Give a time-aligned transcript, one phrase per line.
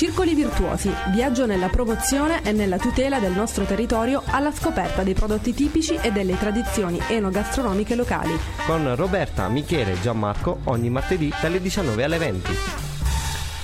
[0.00, 5.52] Circoli Virtuosi, viaggio nella promozione e nella tutela del nostro territorio alla scoperta dei prodotti
[5.52, 8.32] tipici e delle tradizioni enogastronomiche locali.
[8.64, 12.50] Con Roberta, Michele e Gianmarco ogni martedì dalle 19 alle 20.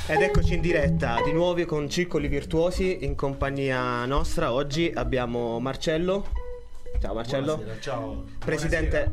[0.09, 4.53] Ed eccoci in diretta di nuovo con Circoli Virtuosi in compagnia nostra.
[4.53, 6.27] Oggi abbiamo Marcello.
[7.01, 7.57] Ciao Marcello.
[7.57, 8.25] Buonasera, ciao.
[8.45, 9.11] Presidente,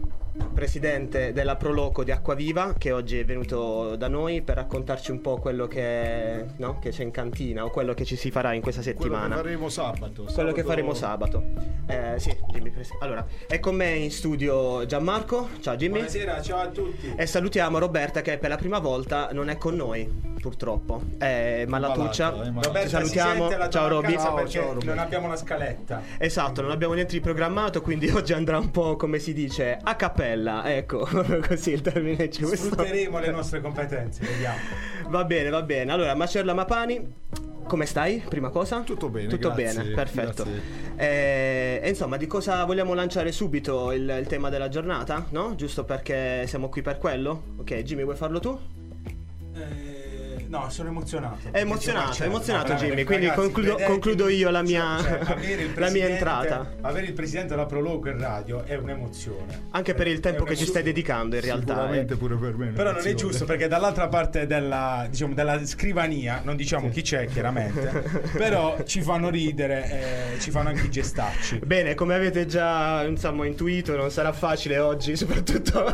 [0.53, 5.37] presidente della Proloco di Acquaviva che oggi è venuto da noi per raccontarci un po'
[5.37, 8.81] quello che, no, che c'è in cantina o quello che ci si farà in questa
[8.81, 9.35] Quello settimana.
[9.35, 10.11] che faremo sabato.
[10.23, 11.43] Quello sabato- che faremo sabato.
[11.85, 15.49] Eh, sì, Jimmy, pres- allora, è con me in studio Gianmarco.
[15.61, 15.93] Ciao Jimmy.
[15.95, 17.13] Buonasera, ciao a tutti.
[17.15, 20.09] E salutiamo Roberta che per la prima volta non è con noi,
[20.41, 21.01] purtroppo.
[21.17, 22.31] È malatuccia.
[22.31, 22.59] Malata, è malata.
[22.61, 23.69] Ti Roberta, salutiamo.
[23.69, 24.13] Ciao Roby.
[24.13, 26.01] Ciao, ciao, non abbiamo la scaletta.
[26.17, 29.95] Esatto, non abbiamo niente di programmato, quindi oggi andrà un po' come si dice a
[29.95, 31.07] cappella, ecco,
[31.47, 32.55] così il termine giusto.
[32.55, 34.57] Sfrutteremo le nostre competenze, vediamo.
[35.09, 35.91] Va bene, va bene.
[35.91, 37.13] Allora, Macerla Mapani,
[37.67, 38.23] come stai?
[38.27, 38.81] Prima cosa?
[38.81, 40.45] Tutto bene, Tutto grazie, bene, perfetto.
[40.95, 45.25] Eh, E, insomma, di cosa vogliamo lanciare subito il, il tema della giornata?
[45.29, 45.55] No?
[45.55, 47.43] Giusto perché siamo qui per quello?
[47.57, 48.59] Ok, Jimmy, vuoi farlo tu?
[49.55, 50.02] Eh,
[50.53, 51.49] no, sono emozionato.
[51.49, 55.19] È emozionato, è emozionato veramente, Jimmy, quindi ragazzi, concludo, vedete- concludo io la mia, cioè,
[55.23, 56.71] avere il la mia presidente- entrata.
[56.81, 59.67] Avere il presidente della Proloco in radio è un'emozione.
[59.71, 61.73] Anche per il tempo che ci stai dedicando in realtà.
[61.73, 62.17] Sicuramente eh.
[62.17, 62.67] pure per me.
[62.67, 67.25] Però non è giusto perché dall'altra parte della, diciamo, della scrivania, non diciamo chi c'è
[67.25, 68.03] chiaramente,
[68.37, 71.59] però ci fanno ridere, eh, ci fanno anche i gestacci.
[71.65, 75.91] Bene, come avete già insomma, intuito, non sarà facile oggi, soprattutto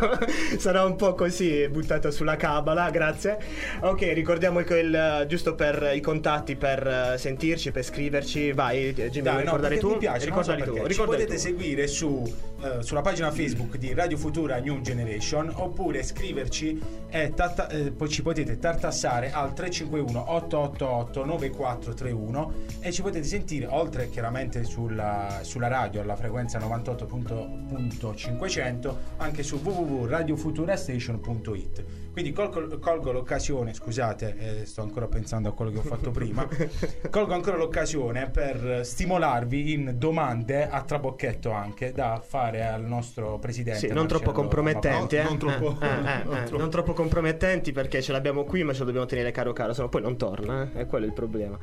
[0.57, 3.37] sarà un po' così buttato sulla cabala, grazie.
[3.81, 9.09] Ok, ricordiamo che il, giusto per i contatti per eh, sentirci, per scriverci, vai Jimmy,
[9.11, 9.89] vuoi Dai, no, ricordare tu?
[9.91, 10.81] mi piace, non so ricordali tu.
[10.83, 11.41] Ci ricordali potete tu.
[11.41, 17.69] seguire su, eh, sulla pagina Facebook di Radio Futura New Generation oppure scriverci e tatta-
[17.69, 24.63] eh, poi ci potete tartassare al 351 888 9431 e ci potete sentire oltre chiaramente
[24.63, 34.65] sulla, sulla radio alla frequenza 98.500 anche su www.radiofuturastation.it quindi colgo, colgo l'occasione scusate eh,
[34.65, 36.47] sto ancora pensando a quello che ho fatto prima
[37.09, 43.87] colgo ancora l'occasione per stimolarvi in domande a trabocchetto anche da fare al nostro presidente
[43.87, 45.23] Sì, non troppo Marcello compromettenti, No, eh?
[45.25, 46.57] non troppo- Eh, eh, eh, non eh, troppo.
[46.57, 49.87] non troppo compromettenti perché ce l'abbiamo qui, ma ce lo dobbiamo tenere caro caro, sennò
[49.89, 50.79] poi non torna, eh?
[50.81, 51.57] è quello il problema.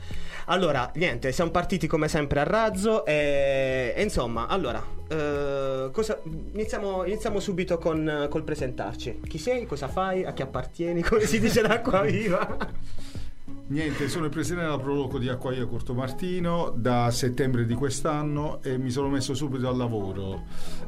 [0.47, 6.21] Allora, niente, siamo partiti come sempre a razzo e, e insomma, allora, eh, cosa-
[6.53, 9.21] iniziamo, iniziamo subito con, col presentarci.
[9.27, 12.57] Chi sei, cosa fai, a chi appartieni, come si dice l'acqua viva?
[13.69, 18.79] Niente, sono il presidente della Proloco di Acquaia Corto Martino da settembre di quest'anno e
[18.79, 20.45] mi sono messo subito al lavoro.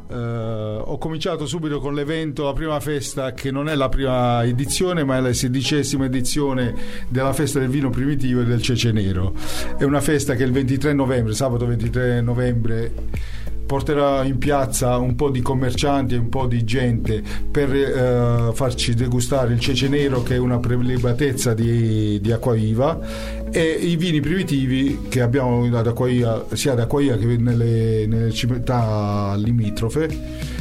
[0.09, 5.03] Eh, ho cominciato subito con l'evento, la prima festa che non è la prima edizione
[5.03, 6.73] ma è la sedicesima edizione
[7.09, 9.34] della festa del vino primitivo e del cece nero.
[9.77, 12.93] È una festa che il 23 novembre, sabato 23 novembre
[13.69, 18.95] porterà in piazza un po' di commercianti e un po' di gente per eh, farci
[18.95, 22.99] degustare il cece nero che è una prelibatezza di, di Acquaviva
[23.51, 29.34] e i vini primitivi che abbiamo ad Acquaviva, sia ad Acquaviva che nelle, nelle città
[29.37, 30.57] limitrofe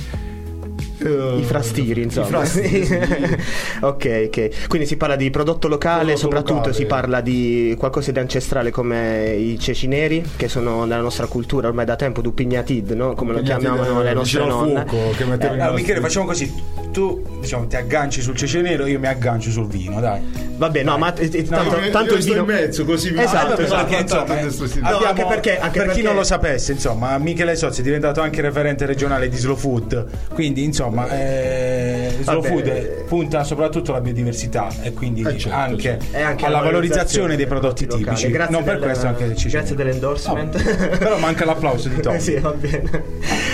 [0.99, 2.25] Eh, I frastiri, insomma.
[2.25, 2.87] i frastiri,
[3.81, 4.67] ok, ok.
[4.67, 6.73] Quindi si parla di prodotto locale, Prodotto soprattutto locale.
[6.73, 11.67] si parla di qualcosa di ancestrale come i ceci neri, che sono nella nostra cultura
[11.67, 13.13] ormai da tempo, dupignatid, no?
[13.13, 14.85] Come lo chiamavano le nostre vicino al nonne.
[14.87, 16.53] fuoco, che Eh, allora, nostri- Michele facciamo così
[16.91, 20.97] tu diciamo ti agganci sul cece nero io mi aggancio sul vino dai Vabbè, no,
[20.97, 23.85] ma eh, eh, tanto, io- tanto io il vino in mezzo, così mi- Esatto, esatto.
[23.85, 24.89] perché, insomma, a destra a sinistra.
[24.89, 27.83] No, abbiamo- anche perché- anche per chi perché- non lo sapesse, insomma, Michele Sozzi è
[27.83, 30.07] diventato anche referente regionale di Slow Food.
[30.33, 31.96] Quindi, insomma, まあ、えー。
[32.07, 36.45] Eh, Slow Vabbè, Food eh, punta soprattutto alla biodiversità e quindi Eh, certo, anche, E anche
[36.45, 38.03] alla la valorizzazione dei prodotti locali.
[38.05, 38.29] tipici.
[38.31, 40.61] Grazie non per del- questo anche ci Grazie dell'endorsement.
[40.63, 42.17] Vabbè, però manca l'applauso di Tom.
[42.27, 43.03] Sì, va bene.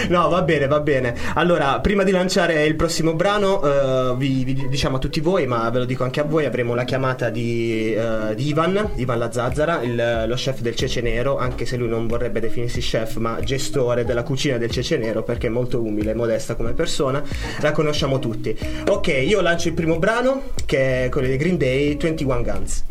[0.10, 1.14] No, va bene, va bene.
[1.36, 5.70] Allora, prima di lanciare il prossimo brano, eh, vi, vi diciamo a tutti voi, ma
[5.70, 9.32] ve lo dico anche a voi, avremo la chiamata di, eh, di Ivan, Ivan La
[9.32, 13.40] Zazzara, il- lo chef del Cece Nero, anche se lui non vorrebbe definirsi chef, ma
[13.44, 17.22] gestore della cucina del Cece Nero, perché è molto umile e modesta come persona.
[17.62, 18.43] La conosciamo tutti.
[18.88, 22.84] Ok, io lancio il primo brano, che è quello di Green Day, 21 Guns.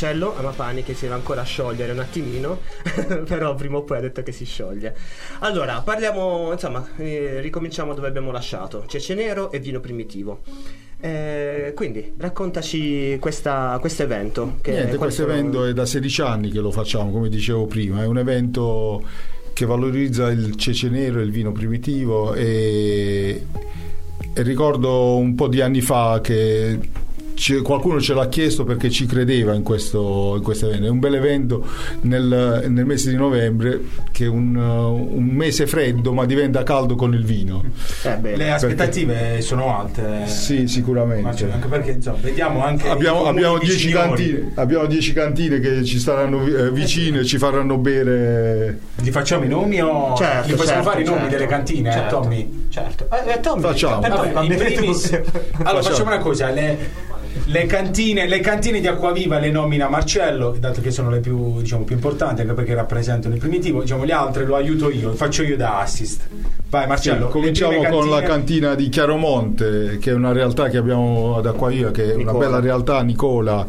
[0.00, 2.60] Nostra Marcello Amapani che si deve ancora sciogliere un attimino
[3.26, 4.94] però prima o poi ha detto che si scioglie.
[5.40, 10.40] Allora parliamo insomma eh, ricominciamo dove abbiamo lasciato cece nero e vino primitivo.
[11.02, 16.50] Eh, quindi raccontaci questa- questo evento che Niente, questo sono- evento è da 16 anni
[16.50, 19.02] che lo facciamo, come dicevo prima, è un evento
[19.54, 23.46] che valorizza il cece nero e il vino primitivo e,
[24.34, 26.78] e ricordo un po' di anni fa che
[27.40, 30.86] ci- qualcuno ce l'ha chiesto perché ci credeva in questo, in questo evento.
[30.86, 31.64] È un bel evento
[32.02, 33.80] nel, nel mese di novembre
[34.12, 37.64] che è un, uh, un mese freddo ma diventa caldo con il vino.
[38.02, 38.36] Eh, bene.
[38.36, 40.26] Le aspettative sono alte.
[40.26, 41.22] Sì, sicuramente.
[41.22, 44.06] Ma cioè, anche perché insomma, vediamo anche i Abbiamo, abbiamo, di 10 signori.
[44.08, 48.78] cantine, abbiamo 10 cantine che ci staranno eh, vicine e ci faranno bere.
[48.96, 51.34] Li facciamo i nomi o Certo, li possiamo certo, fare i nomi certo.
[51.36, 52.20] delle cantine, eh, Certo.
[52.20, 52.66] Tommy?
[52.68, 54.04] certo eh, eh, Tommy, Facciamo.
[54.04, 54.94] eh, Tommy,
[55.62, 56.78] Allora, facciamo una cosa, le,
[57.46, 61.84] le cantine, le cantine di Acquaviva le nomina Marcello, dato che sono le più, diciamo,
[61.84, 65.56] più importanti, anche perché rappresentano il primitivo, diciamo, le altre lo aiuto io, faccio io
[65.56, 66.28] da assist.
[66.68, 70.68] Vai Marcello, Sì, cominciamo prime con la cantine- cantina di Chiaromonte, che è una realtà
[70.68, 72.38] che abbiamo ad Acquaia, che è una Nicola.
[72.38, 73.66] bella realtà, Nicola.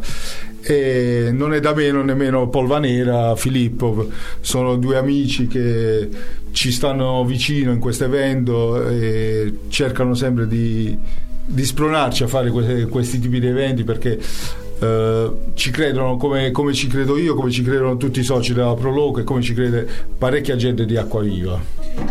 [0.64, 4.08] E non è da meno nemmeno Polvanera, Filippo,
[4.40, 6.08] sono due amici che
[6.52, 10.96] ci stanno vicino in questo evento e cercano sempre di,
[11.44, 14.18] di spronarci a fare questi, questi tipi di eventi perché
[14.78, 18.74] eh, ci credono come, come ci credo io, come ci credono tutti i soci della
[18.74, 19.86] Proloco e come ci crede
[20.18, 21.60] parecchia gente di Acquaviva.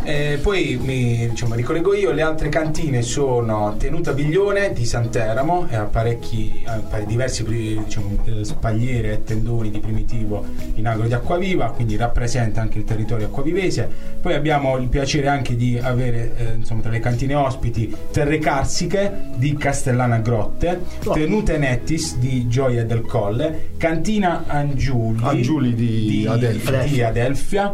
[0.03, 5.75] Eh, poi mi, diciamo, ricollego io, le altre cantine sono Tenuta Viglione di Santeramo, e
[5.75, 10.43] ha parecchi, pare- diversi diciamo, eh, spalliere e tendoni di primitivo
[10.75, 13.89] in agro di Acquaviva, quindi rappresenta anche il territorio acquavivese.
[14.21, 19.29] Poi abbiamo il piacere anche di avere eh, insomma, tra le cantine ospiti Terre Carsiche
[19.35, 20.81] di Castellana Grotte,
[21.13, 26.83] Tenute Nettis di Gioia del Colle, Cantina Angiuli, Angiuli di Adelfia.
[26.83, 27.73] di Adelfia.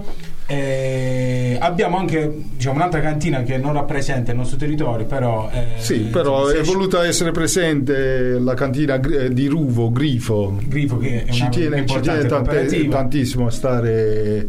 [0.50, 5.50] Eh, abbiamo anche diciamo, un'altra cantina che non rappresenta il nostro territorio, però.
[5.51, 10.58] eh, Sì, però è voluta essere presente la cantina eh, di Ruvo, Grifo.
[10.66, 14.48] Grifo che Ci tiene, ci tiene tante- tantissimo a stare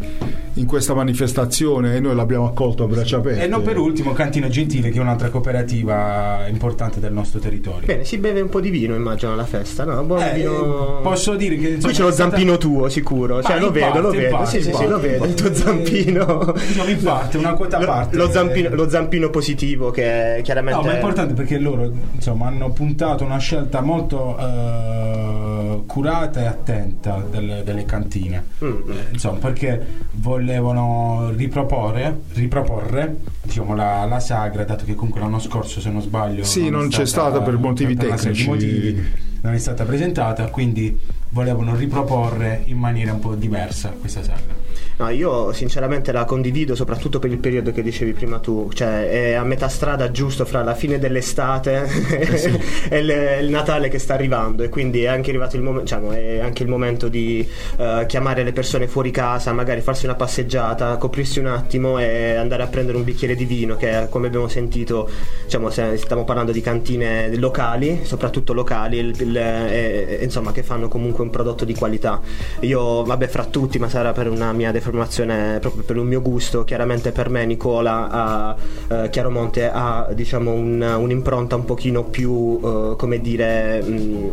[0.59, 3.43] in questa manifestazione e noi l'abbiamo accolto a braccia aperte.
[3.45, 7.87] E non per ultimo Cantina Gentile, che è un'altra cooperativa importante del nostro territorio.
[7.87, 10.03] Bene, si beve un po' di vino, immagino, alla festa, no?
[10.05, 11.01] Buon Eh, vino.
[11.03, 13.43] posso dire che insomma, Qui c'è lo è stata- zampino tuo, sicuro.
[13.43, 14.37] Cioè, lo vedo, lo parte, in vedo.
[14.37, 15.25] parte, sì, sì, in sì, lo parte, vedo.
[15.25, 15.63] Il tuo parte.
[15.63, 16.55] zampino.
[16.67, 18.17] Diciamo, in parte, una quota a Lo- parte.
[18.17, 20.81] Lo, zampino, lo zampino positivo che chiaramente.
[20.81, 24.37] No, ma è importante perché loro insomma, hanno puntato una scelta molto
[25.59, 28.45] eh, curata e attenta delle, delle cantine.
[28.65, 28.91] Mm, mm.
[28.91, 35.81] Eh, insomma, perché volevano riproporre, riproporre diciamo, la, la sagra, dato che comunque l'anno scorso,
[35.81, 38.47] se non sbaglio, Sì, non c'è stata per motivi di tecnici.
[38.47, 39.05] motivi,
[39.41, 40.99] non è stata presentata, quindi
[41.31, 44.58] volevano riproporre in maniera un po' diversa questa sagra.
[44.99, 49.33] No, io sinceramente la condivido soprattutto per il periodo che dicevi prima tu, cioè è
[49.35, 51.87] a metà strada giusto fra la fine dell'estate
[52.91, 54.65] e il, il Natale che sta arrivando.
[54.65, 58.43] E quindi è anche arrivato il momento, diciamo, è anche il momento di eh, chiamare
[58.43, 62.97] le persone fuori casa, magari farsi una passeggiata, coprirsi un attimo e andare a prendere
[62.97, 65.09] un bicchiere di vino che come abbiamo sentito,
[65.45, 70.89] diciamo, stiamo parlando di cantine locali, soprattutto locali, il- il- e- e- insomma che fanno
[70.89, 72.21] comunque un prodotto di qualità.
[72.63, 76.65] Io, vabbè, fra tutti, ma sarà per una mia deformazione, proprio per un mio gusto,
[76.65, 78.57] chiaramente per me Nicola a
[78.89, 84.31] eh, Chiaromonte ha diciamo un- un'impronta un pochino più, eh, come dire, mh,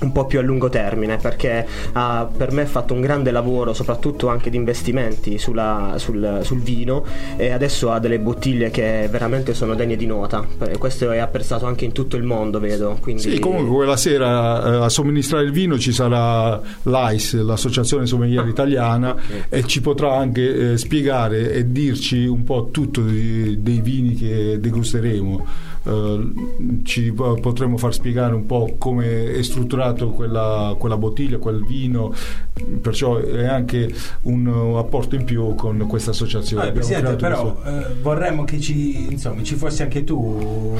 [0.00, 4.28] un po' più a lungo termine, perché ha per me fatto un grande lavoro, soprattutto
[4.28, 7.04] anche di investimenti sulla- sul, sul vino
[7.36, 10.46] e adesso ha delle bottiglie che veramente sono degne di nota.
[10.68, 12.96] Eh, Questo è apprezzato anche in tutto il mondo, vedo.
[13.00, 13.22] Quindi...
[13.22, 19.16] Sì, comunque quella sera eh, a somministrare il vino ci sarà l'AIS, l'Associazione Sommelier Italiana,
[19.48, 24.58] e ci potrà anche eh, spiegare e dirci un po' tutto di- dei vini che
[24.60, 25.46] degusteremo.
[25.88, 26.32] Eh,
[26.84, 32.12] ci po- potremo far spiegare un po' come è strutturato quella, quella bottiglia, quel vino,
[32.82, 33.88] perciò è anche
[34.22, 36.68] un apporto in più con questa associazione.
[36.68, 40.76] Abbiamo Presidente, però questo- eh, vorremmo che ci, insomma, ci fossi anche tu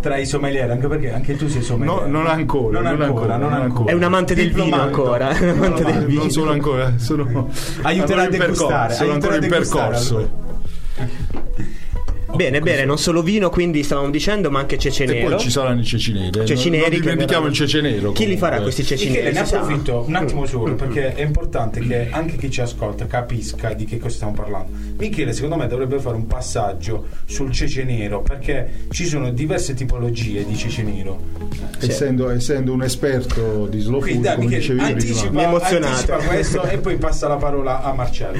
[0.00, 2.00] tra i sommelier, anche perché anche tu sei sommelier.
[2.02, 3.90] No, non ancora, non non ancora, ancora, non non ancora.
[3.90, 5.28] È un amante del vino ancora.
[5.36, 6.28] è un amante del Non vino.
[6.30, 7.50] sono ancora, sono
[7.82, 10.16] Aiuterà a degustare, percorso, sono ancora in percorso.
[10.16, 10.38] allora.
[12.40, 15.28] Bene, bene, non solo vino, quindi stavamo dicendo, ma anche cece E nero.
[15.28, 16.46] poi ci saranno i ceci neri.
[16.46, 18.12] Ceci non, neri non che dimentichiamo il cece nero.
[18.12, 19.30] Chi li farà questi ceci neri?
[19.32, 23.06] ne approfitto un attimo Mm, solo mm, perché è importante che anche chi ci ascolta
[23.06, 24.72] capisca di che cosa stiamo parlando.
[24.96, 30.42] Michele, secondo me, dovrebbe fare un passaggio sul cece nero perché ci sono diverse tipologie
[30.46, 31.20] di cece nero.
[31.80, 34.86] Essendo, essendo un esperto di slow food, dai, come dicevi prima.
[34.94, 36.12] anticipa, Mi emozionato.
[36.26, 38.38] questo e poi passa la parola a Marcello.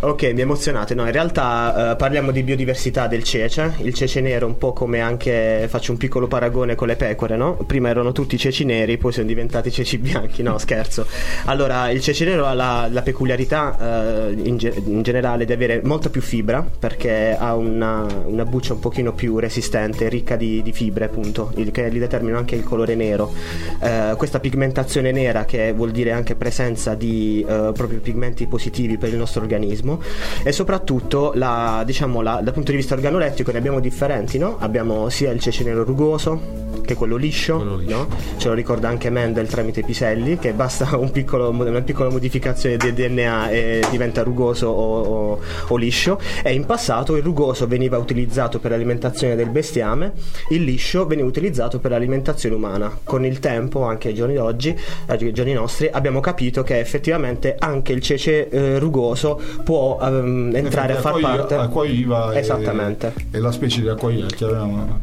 [0.00, 0.94] Ok, mi emozionate.
[0.94, 3.76] No, in realtà eh, parliamo di biodiversità del cece.
[3.78, 7.54] Il cece nero, un po' come anche faccio un piccolo paragone con le pecore, no?
[7.66, 10.42] Prima erano tutti ceci neri, poi sono diventati ceci bianchi.
[10.42, 11.06] No, scherzo.
[11.46, 15.80] Allora, il cece nero ha la, la peculiarità eh, in, ge- in generale di avere
[15.82, 20.72] molta più fibra perché ha una, una buccia un pochino più resistente, ricca di, di
[20.72, 23.32] fibre, appunto, il, che gli determina anche il colore nero.
[23.80, 29.08] Eh, questa pigmentazione nera, che vuol dire anche presenza di eh, proprio pigmenti positivi per
[29.08, 30.02] il nostro organismo,
[30.44, 34.56] e soprattutto la, diciamo, la- dal punto di vista organolettico ne abbiamo differenti, no?
[34.58, 37.96] Abbiamo sia il cece nero rugoso che quello liscio, Quello liscio.
[37.96, 38.08] no?
[38.38, 42.76] ce lo ricorda anche Mendel tramite i piselli, che basta un piccolo- una piccola modificazione
[42.76, 46.18] del DNA e diventa rugoso o, o- o liscio.
[46.42, 50.12] E in passato il rugoso veniva utilizzato per l'alimentazione del bestiame,
[50.48, 52.98] il liscio veniva utilizzato per l'alimentazione umana.
[53.04, 54.76] Con il tempo, anche ai giorni d'oggi,
[55.06, 60.94] ai giorni nostri, abbiamo capito che effettivamente anche il cece eh, rugoso può ehm, entrare
[60.94, 61.54] a far parte.
[61.54, 63.01] acqua viva è- Esattamente.
[63.30, 65.00] È la specie di acqua viva che avevamo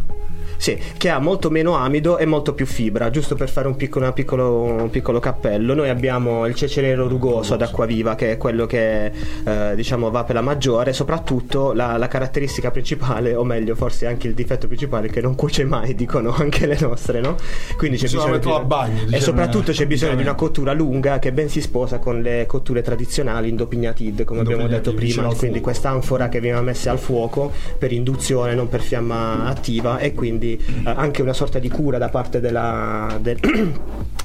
[0.59, 4.11] Sì, che ha molto meno amido e molto più fibra, giusto per fare un piccolo,
[4.11, 5.73] piccolo, un piccolo cappello.
[5.73, 10.11] Noi abbiamo il cece nero rugoso ad acqua viva, che è quello che eh, diciamo
[10.11, 10.91] va per la maggiore.
[10.91, 15.63] Soprattutto la, la caratteristica principale, o meglio, forse anche il difetto principale, che non cuoce
[15.63, 17.37] mai, dicono anche le nostre, no?
[17.77, 18.55] Quindi c'è bisogno.
[18.55, 21.99] a bagno, e diciamo, soprattutto c'è bisogno di una cottura lunga che ben si sposa
[21.99, 25.33] con le cotture tradizionali in doppinated, come abbiamo detto prima.
[25.33, 30.47] Quindi quest'anfora che veniva messa al fuoco per induzione, non per fiamma attiva, e quindi
[30.53, 33.39] eh, anche una sorta di cura da parte della, del-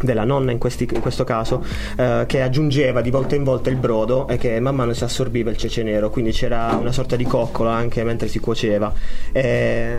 [0.01, 1.65] della nonna in, questi- in questo caso,
[1.97, 5.51] eh, che aggiungeva di volta in volta il brodo e che man mano si assorbiva
[5.51, 8.93] il cece nero, quindi c'era una sorta di coccola anche mentre si cuoceva.
[9.33, 9.99] E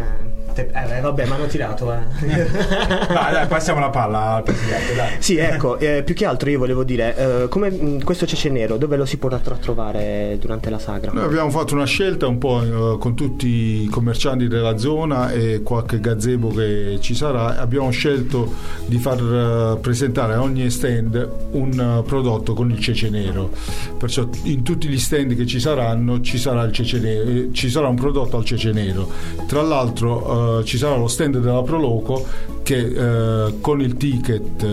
[0.57, 1.97] eh, beh, vabbè, mi hanno tirato, eh.
[2.25, 5.09] Dai, dai, passiamo la palla al presidente, dai.
[5.19, 8.77] Sì, ecco, eh, più che altro io volevo dire, eh, come mh, questo cece nero,
[8.77, 11.11] dove lo si potrà trovare durante la sagra?
[11.11, 13.47] Noi abbiamo fatto una scelta un po' eh, con tutti
[13.83, 17.57] i commercianti della zona e qualche gazebo che ci sarà.
[17.57, 18.53] Abbiamo scelto
[18.85, 23.51] di far eh, presentare a ogni stand un eh, prodotto con il cece nero.
[23.99, 27.95] Perciò in tutti gli stand che ci saranno ci sarà, nero, eh, ci sarà un
[27.95, 29.07] prodotto al cece nero.
[29.45, 32.25] Tra l'altro eh, ci sarà lo stand della Proloco
[32.63, 34.63] che eh, con il ticket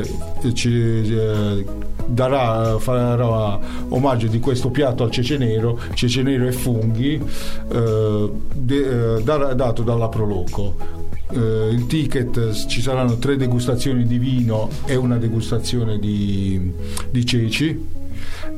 [0.42, 1.62] eh, ci
[2.06, 7.22] darà, farà omaggio di questo piatto al cece nero, cece nero e funghi,
[7.70, 11.00] eh, de- eh, dato dalla Proloco.
[11.32, 16.72] Eh, il ticket ci saranno tre degustazioni di vino e una degustazione di,
[17.10, 18.00] di ceci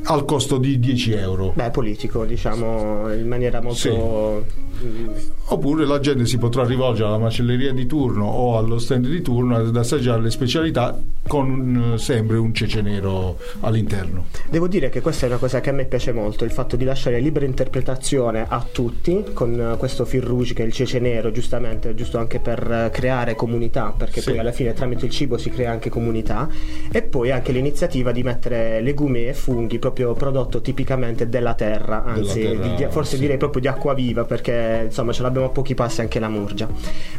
[0.03, 1.53] al costo di 10 euro.
[1.55, 4.45] Beh, politico, diciamo, in maniera molto...
[4.55, 4.64] mh,
[5.47, 9.55] Oppure la gente si potrà rivolgere alla macelleria di turno o allo stand di turno
[9.55, 14.25] ad assaggiare le specialità con sempre un cece nero all'interno.
[14.49, 16.83] Devo dire che questa è una cosa che a me piace molto, il fatto di
[16.83, 21.31] lasciare libera interpretazione a tutti con eh, questo fil rouge che è il cece nero,
[21.31, 24.31] giustamente, giusto anche per eh, creare comunità, perché Sì.
[24.31, 26.47] poi alla fine tramite il cibo si crea anche comunità,
[26.91, 32.41] e poi anche l'iniziativa di mettere legumi e funghi, proprio prodotto tipicamente della terra, anzi
[32.41, 33.21] Della terra, di- forse sì.
[33.21, 36.67] direi proprio di acqua viva, perché insomma ce l'abbiamo a pochi passi anche la Murgia.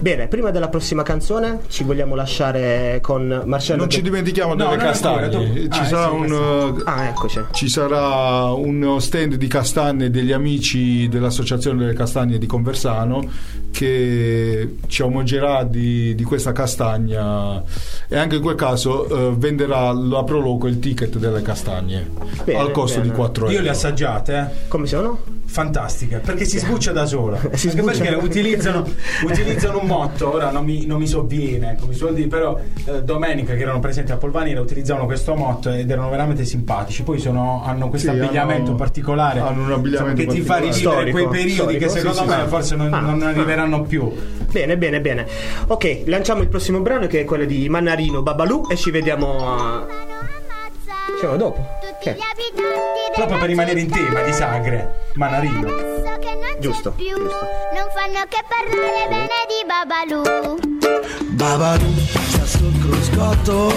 [0.01, 3.79] Bene, prima della prossima canzone ci vogliamo lasciare con Marcello...
[3.81, 5.29] Non che- ci dimentichiamo No, delle castagne.
[5.29, 5.45] dopo.
[5.55, 6.79] Ci Ah, sarà sì, un castagne.
[6.79, 7.41] eh, Ah, eccoci.
[7.53, 13.23] Ci sarà uno stand di castagne degli amici dell'Associazione delle Castagne di Conversano
[13.71, 17.63] che ci omaggerà di, di questa castagna
[18.09, 22.09] e anche in quel caso eh, venderà la Proloco il ticket delle castagne
[22.45, 23.11] Bene, al costo bene.
[23.11, 23.55] di 4 euro.
[23.57, 24.35] Io le ho assaggiate,
[24.65, 24.69] eh.
[24.69, 25.19] Come sono?
[25.47, 28.03] Fantastiche perché si sbuccia da sola Si sbuccia.
[28.03, 28.85] perché utilizzano,
[29.25, 33.03] utilizzano un motto ora non mi, non mi sovviene come si vuol dire però eh,
[33.03, 37.63] domenica che erano presenti a Polvanera utilizzavano questo motto ed erano veramente simpatici poi sono,
[37.65, 41.29] hanno questo Sì, abbigliamento hanno- particolare hanno un abbigliamento che ti fa rivivere Storico, quei
[41.29, 43.29] periodi che storico, secondo sì, me sì, forse non, Ah, non ah.
[43.29, 44.13] arriveranno più
[44.51, 45.27] Bene, bene, bene.
[45.67, 49.87] Ok, lanciamo il prossimo brano che è quello di Mannarino Babalù e ci vediamo a...
[51.07, 51.67] Ci vediamo dopo.
[52.07, 52.13] Che?
[52.13, 57.03] gli abitanti proprio per rimanere in tema di sagre Manarino adesso che non Giusto, c'è
[57.03, 57.49] più, giusto.
[57.75, 60.23] non fanno che parlare bene di Babalù.
[61.35, 61.93] Babalù
[62.29, 63.73] sta sul cruscotto,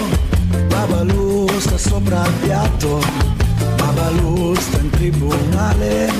[0.68, 3.00] Babalù sta sopra il piatto,
[3.74, 6.12] Babalù sta in tribunale,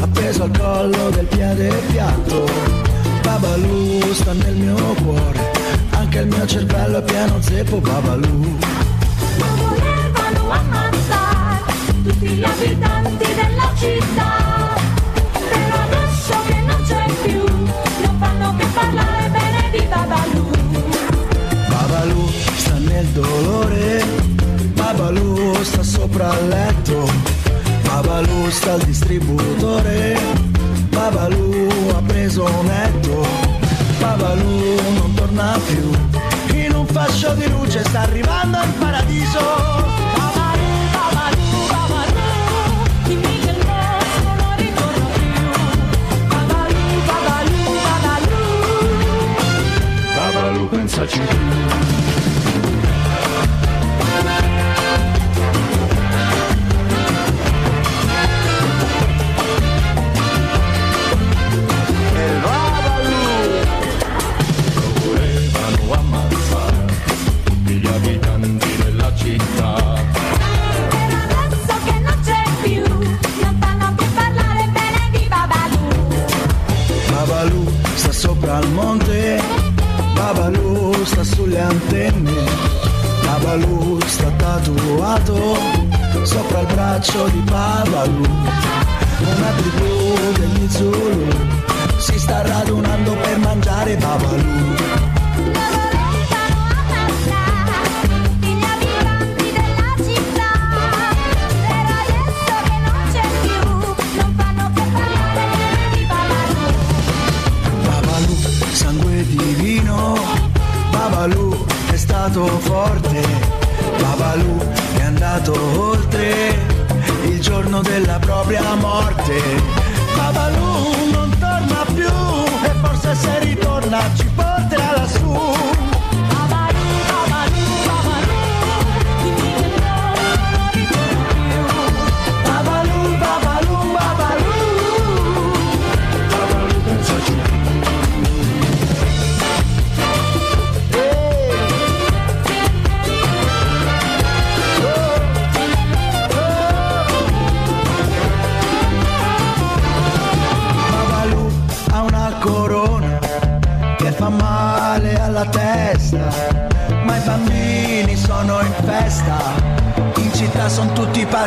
[0.00, 2.48] appeso al collo del piede piatto,
[3.20, 5.52] Babalù sta nel mio cuore,
[5.90, 8.56] anche il mio cervello è pieno zeppo, Babalù.
[9.36, 11.39] Lo volevano ammazzare
[12.02, 14.74] tutti gli abitanti della città.
[15.32, 20.50] Però adesso che non c'è più, non fanno che parlare bene di Babalù.
[21.68, 24.04] Babalù sta nel dolore,
[24.74, 27.08] Babalù sta sopra il letto,
[27.82, 30.18] Babalù sta al distributore,
[30.88, 33.26] Babalù ha preso un netto,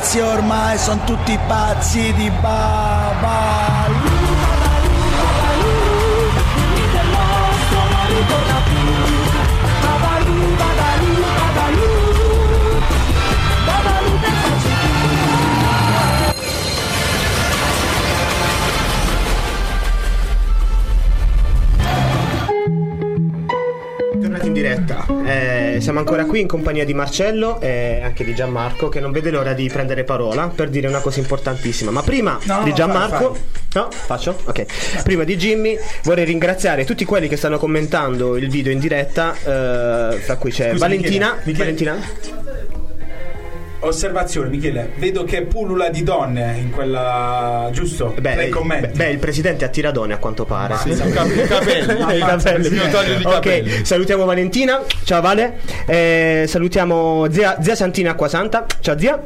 [0.04, 4.23] pazzi ormai, sono tutti pazzi di Babalu.
[24.64, 29.12] Diretta, Eh, siamo ancora qui in compagnia di Marcello e anche di Gianmarco che non
[29.12, 31.92] vede l'ora di prendere parola per dire una cosa importantissima.
[31.92, 33.42] Ma prima No, di Gianmarco, fai,
[33.74, 34.38] no, faccio?
[34.46, 35.02] Ok.
[35.04, 40.18] Prima di Jimmy vorrei ringraziare tutti quelli che stanno commentando il video in diretta, eh,
[40.20, 41.38] fra cui c'è Scusa, Valentina.
[41.44, 41.92] Michele, Michele.
[41.92, 42.53] Valentina?
[43.86, 47.70] Osservazione, Michele, vedo che pullula di donne in quella.
[47.72, 48.14] giusto?
[48.20, 48.98] Beh, beh, commenti.
[48.98, 50.76] beh, il presidente ha tiradone a quanto pare.
[50.78, 52.18] Sì, I cap- i capelli.
[52.18, 52.68] I capelli.
[52.68, 53.86] Il taglio di ok, capelli.
[53.86, 54.82] salutiamo Valentina.
[55.04, 55.60] Ciao Vale.
[55.86, 58.66] Eh, salutiamo zia, zia Santina Acquasanta.
[58.80, 59.22] Ciao zia.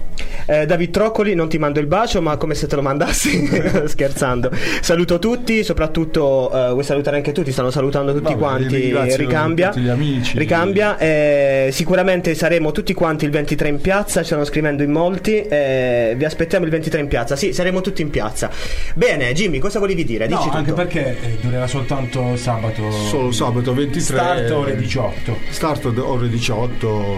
[0.45, 3.47] Eh, David Troccoli, non ti mando il bacio, ma come se te lo mandassi.
[3.85, 4.49] Scherzando.
[4.81, 8.95] Saluto tutti, soprattutto eh, vuoi salutare anche tu, ti stanno salutando tutti Vabbè, quanti.
[9.17, 9.69] Ricambia.
[9.69, 10.37] tutti gli amici.
[10.37, 10.97] Ricambia.
[10.97, 15.41] Eh, sicuramente saremo tutti quanti il 23 in piazza, ci stanno scrivendo in molti.
[15.41, 17.35] Eh, vi aspettiamo il 23 in piazza.
[17.35, 18.49] Sì, saremo tutti in piazza.
[18.95, 20.27] Bene, Jimmy, cosa volevi dire?
[20.27, 20.81] No, Dici anche tutto.
[20.83, 22.89] perché eh, durerà soltanto sabato.
[22.91, 24.01] Solo sabato 23.
[24.01, 25.37] Start ore 18.
[25.49, 27.15] Start ore 18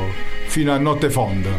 [0.48, 1.50] fino a notte fonda.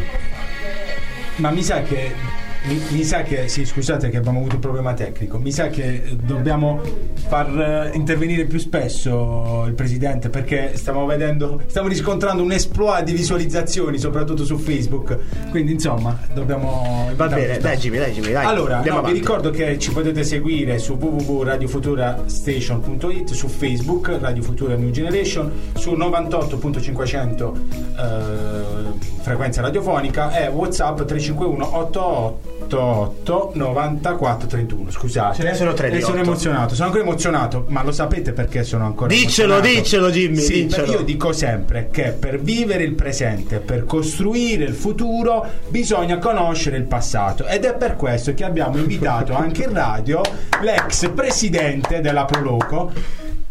[1.37, 2.40] Ma mi sa che.
[2.63, 5.39] Mi, mi sa che, sì, scusate che abbiamo avuto un problema tecnico.
[5.39, 6.79] Mi sa che dobbiamo
[7.27, 13.13] far eh, intervenire più spesso il presidente perché stiamo vedendo, stiamo riscontrando un esploit di
[13.13, 15.17] visualizzazioni, soprattutto su Facebook.
[15.49, 17.09] Quindi, insomma, dobbiamo.
[17.15, 17.77] Va bene, dai.
[17.77, 18.45] Jimmy, dai Jimmy, dai.
[18.45, 24.91] Allora, no, vi ricordo che ci potete seguire su www.radiofuturastation.it, su Facebook Radio Futura New
[24.91, 27.53] Generation, su 98.500
[27.97, 34.91] eh, frequenza radiofonica e WhatsApp 351 888 94 31.
[34.91, 38.63] Scusate, ne sono tre di E sono emozionato, sono ancora emozionato, ma lo sapete perché
[38.63, 39.79] sono ancora Diccelo, emozionato?
[39.81, 40.91] diccelo, Jimmy, Sì, diccelo.
[40.91, 46.83] io dico sempre che per vivere il presente, per costruire il futuro, bisogna conoscere il
[46.83, 50.21] passato ed è per questo che abbiamo invitato anche in radio
[50.61, 52.91] l'ex presidente della Proloco,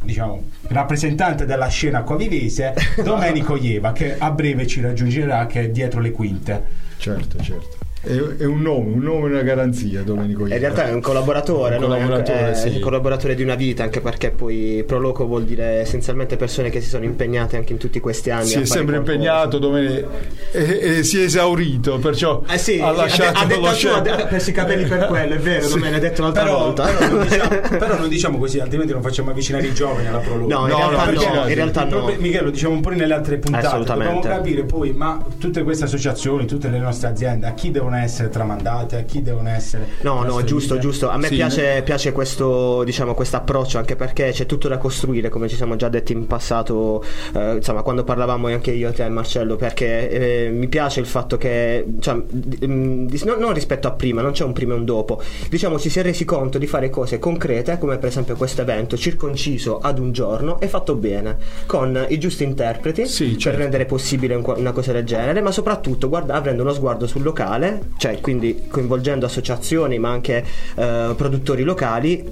[0.03, 6.01] diciamo rappresentante della scena acquavivese, Domenico Ieva, che a breve ci raggiungerà che è dietro
[6.01, 6.65] le quinte.
[6.97, 7.90] Certo, certo.
[8.03, 11.77] È, è un nome, un nome e una garanzia, Domenico In realtà è un collaboratore,
[11.77, 11.87] Un no?
[11.95, 12.69] È collaboratore, è sì.
[12.69, 16.89] il collaboratore di una vita, anche perché poi Proloco vuol dire essenzialmente persone che si
[16.89, 18.47] sono impegnate anche in tutti questi anni.
[18.47, 19.13] Si a è sempre qualcosa.
[19.13, 20.09] impegnato, Domenico,
[20.53, 23.75] e, e si è esaurito, perciò Eh sì, ha lasciato ha, de- ha detto suo,
[23.75, 24.17] scena.
[24.17, 26.85] ha perso i capelli per quello, è vero, non me l'ha detto l'altra Però, volta.
[26.87, 30.49] però non diciamo, però non diciamo così, altrimenti non facciamo avvicinare i giovani alla Proloco.
[30.49, 32.15] No, in No, realtà no, no, in realtà no.
[32.19, 33.67] Michele, lo diciamo un po' nelle altre puntate.
[33.67, 34.15] Assolutamente.
[34.15, 38.29] Dobbiamo capire poi, ma tutte queste associazioni, tutte le nostre aziende, a chi devono essere
[38.29, 39.87] tramandate, a chi devono essere.
[40.03, 41.09] No, no, giusto, giusto.
[41.09, 41.35] A me Sì.
[41.37, 45.77] piace, piace questo, diciamo, questo approccio anche perché c'è tutto da costruire, come ci siamo
[45.77, 47.03] già detti in passato,
[47.35, 50.09] eh, insomma, quando parlavamo anche io e te, Marcello, perché
[50.47, 54.23] eh, mi piace il fatto che, cioè, d- mm, di- no- non rispetto a prima,
[54.23, 56.91] non c'è un prima e un dopo, diciamo, ci si è resi conto di fare
[56.91, 62.07] cose concrete, come per esempio questo evento, circonciso ad un giorno e fatto bene, con
[62.09, 63.59] i giusti interpreti Sì, per certo.
[63.59, 68.21] rendere possibile una cosa del genere, ma soprattutto guarda, avendo uno sguardo sul locale, cioè
[68.21, 72.25] quindi coinvolgendo associazioni ma anche eh, produttori locali,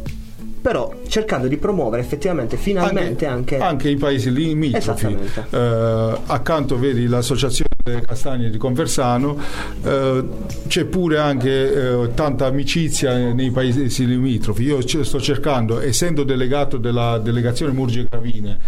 [0.60, 5.16] però cercando di promuovere effettivamente finalmente anche, anche i paesi limitrofi.
[5.50, 9.38] Eh, accanto vedi l'associazione delle castagne di Conversano,
[9.82, 10.24] eh,
[10.66, 14.62] c'è pure anche eh, tanta amicizia nei paesi limitrofi.
[14.64, 18.58] Io ce- sto cercando, essendo delegato della delegazione Murge Gravine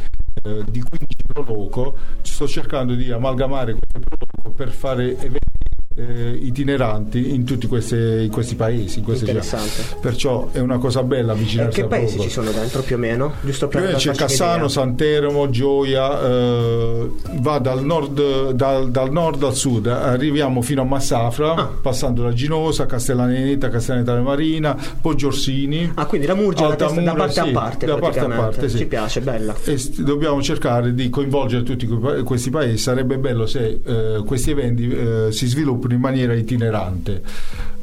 [0.42, 5.59] eh, di 15 Proloco, sto cercando di amalgamare queste Proloco per fare eventi
[6.08, 9.38] eh, itineranti in tutti queste- in questi paesi, in queste città.
[9.38, 9.96] Interessante.
[10.00, 13.32] Perciò è una cosa bella avvicinarsi che a paesi ci sono dentro più o meno?
[13.42, 14.68] Giusto per, per c'è Cassano, un'idea.
[14.68, 17.10] Santeramo, Gioia, eh,
[17.40, 21.70] va dal nord, dal, dal nord al sud, arriviamo fino a Massafra, Ah.
[21.80, 25.90] passando da Ginosa, Castellaneta, Castellaneta Marina, Poggiorsini.
[25.94, 28.28] Ah, quindi la Murgia da, testa- da Altamura, parte sì, a parte da parte a
[28.28, 28.78] parte, sì.
[28.78, 29.54] Ci piace, bella.
[29.64, 31.86] E dobbiamo cercare di coinvolgere tutti
[32.24, 32.78] questi paesi.
[32.78, 37.22] Sarebbe bello se eh, questi eventi eh, si sviluppano in maniera itinerante.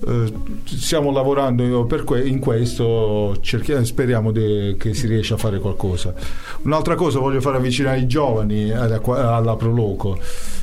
[0.05, 0.31] Eh,
[0.65, 6.13] stiamo lavorando per que- in questo, cerchiamo- speriamo de- che si riesca a fare qualcosa.
[6.63, 10.19] Un'altra cosa voglio fare avvicinare i giovani alla, alla Proloco.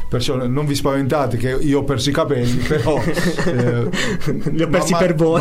[0.06, 3.88] perciò non vi spaventate che io ho perso i capelli, però eh,
[4.52, 5.40] Li ho persi ma- per voi.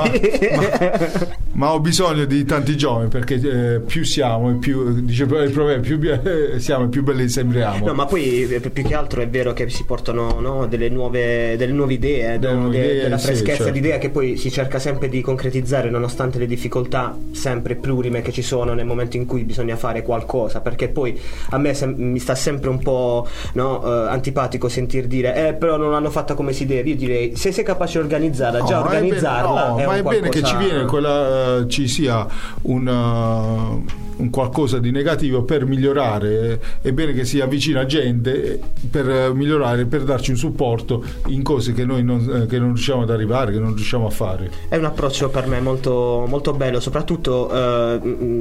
[0.56, 3.36] Ma, ma- ma ho bisogno di tanti giovani perché
[3.75, 7.86] eh, più siamo e più dice il proverbio, più be- siamo e più belli sembriamo.
[7.86, 11.56] No, ma poi eh, più che altro è vero che si portano no, delle, nuove,
[11.58, 13.71] delle nuove idee, Delle nuove de- idee, della sì, freschezza certo.
[13.73, 18.32] di idea che poi si cerca sempre di concretizzare nonostante le difficoltà sempre plurime che
[18.32, 20.62] ci sono nel momento in cui bisogna fare qualcosa.
[20.62, 21.19] Perché poi
[21.50, 25.78] a me sem- mi sta sempre un po' no, eh, antipatico sentir dire eh però
[25.78, 26.89] non l'hanno fatta come si deve.
[26.89, 29.86] Io direi se sei capace di organizzarla, già No, ma è bene- organizzarla no, è
[29.86, 32.26] ma è bene che ci, qualcosa- viene quella, eh, ci sia
[32.63, 36.62] un, uh, un qualcosa di negativo per migliorare.
[36.82, 41.86] È bene che si avvicina gente per migliorare, per darci un supporto in cose che
[41.86, 44.49] noi non, eh, che non riusciamo ad arrivare, che non riusciamo a fare.
[44.67, 47.99] È un approccio per me molto, molto bello, soprattutto eh,